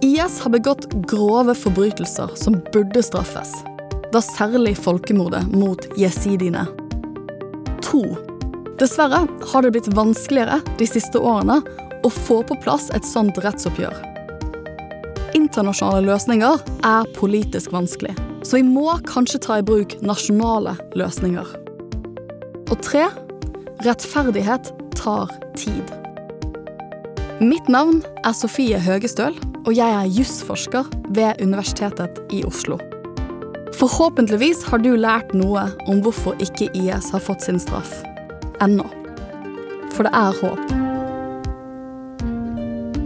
IS 0.05 0.39
har 0.43 0.53
begått 0.53 0.87
grove 1.09 1.55
forbrytelser 1.57 2.35
som 2.39 2.61
burde 2.71 3.03
straffes. 3.03 3.51
Da 4.13 4.21
særlig 4.23 4.77
folkemordet 4.79 5.43
mot 5.51 5.83
jesidiene. 5.99 6.67
To. 7.85 8.03
Dessverre 8.79 9.23
har 9.51 9.63
det 9.63 9.71
blitt 9.75 9.91
vanskeligere 9.95 10.59
de 10.79 10.87
siste 10.89 11.21
årene 11.21 11.61
å 12.05 12.11
få 12.11 12.41
på 12.47 12.57
plass 12.63 12.89
et 12.95 13.07
sånt 13.07 13.37
rettsoppgjør. 13.43 13.95
Internasjonale 15.35 16.05
løsninger 16.07 16.61
er 16.87 17.11
politisk 17.17 17.73
vanskelig, 17.75 18.15
så 18.43 18.59
vi 18.59 18.65
må 18.67 18.97
kanskje 19.07 19.41
ta 19.45 19.59
i 19.59 19.65
bruk 19.65 19.97
nasjonale 20.05 20.77
løsninger. 20.97 21.53
Og 22.71 22.77
tre. 22.83 23.07
Rettferdighet 23.85 24.71
tar 24.95 25.29
tid. 25.59 25.91
Mitt 27.43 27.67
navn 27.67 27.99
er 28.23 28.33
Sofie 28.33 28.79
Høgestøl 28.79 29.35
og 29.65 29.73
jeg 29.73 29.91
er 29.91 30.11
jusforsker 30.13 30.89
ved 31.17 31.41
Universitetet 31.41 32.21
i 32.33 32.43
Oslo. 32.47 32.77
Forhåpentligvis 33.75 34.63
har 34.69 34.79
du 34.79 34.93
lært 34.95 35.33
noe 35.35 35.65
om 35.91 35.99
hvorfor 36.03 36.37
ikke 36.43 36.69
IS 36.77 37.09
har 37.11 37.23
fått 37.23 37.43
sin 37.43 37.59
straff. 37.59 37.91
Ennå. 38.63 38.85
For 39.95 40.07
det 40.07 40.13
er 40.15 40.37
håp. 40.41 40.75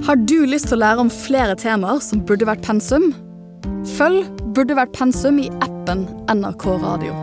Har 0.05 0.19
du 0.29 0.37
lyst 0.49 0.69
til 0.69 0.77
å 0.77 0.83
lære 0.83 1.05
om 1.05 1.09
flere 1.13 1.57
temaer 1.57 2.01
som 2.01 2.21
burde 2.25 2.47
vært 2.49 2.65
pensum? 2.65 3.11
Følg 3.97 4.27
Burde 4.49 4.73
vært 4.73 4.95
pensum 4.97 5.37
i 5.37 5.45
appen 5.61 6.07
NRK 6.33 6.63
Radio. 6.81 7.13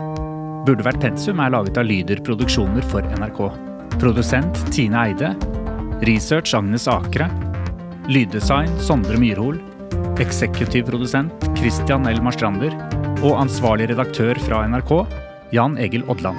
Burde 0.67 0.85
vært 0.87 1.01
pensum 1.03 1.41
er 1.43 1.51
laget 1.51 1.79
av 1.79 1.87
Lyder 1.89 2.21
Produksjoner 2.23 2.85
for 2.87 3.03
NRK. 3.19 3.41
Produsent 3.99 4.61
Tine 4.71 5.01
Eide. 5.09 5.33
Research 6.07 6.55
Agnes 6.55 6.87
Akre. 6.91 7.27
Lyddesign 8.07 8.71
Sondre 8.79 9.19
Myrhol. 9.19 9.59
Eksekutiv 10.23 10.87
produsent 10.87 11.49
Christian 11.59 12.07
L. 12.07 12.23
Marstrander. 12.23 12.71
Og 13.25 13.33
ansvarlig 13.33 13.87
redaktør 13.89 14.37
fra 14.45 14.61
NRK 14.69 14.91
Jan 15.55 15.77
Egil 15.81 16.03
Odland. 16.11 16.37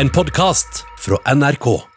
En 0.00 0.08
podkast 0.08 0.86
fra 0.96 1.20
NRK. 1.34 1.91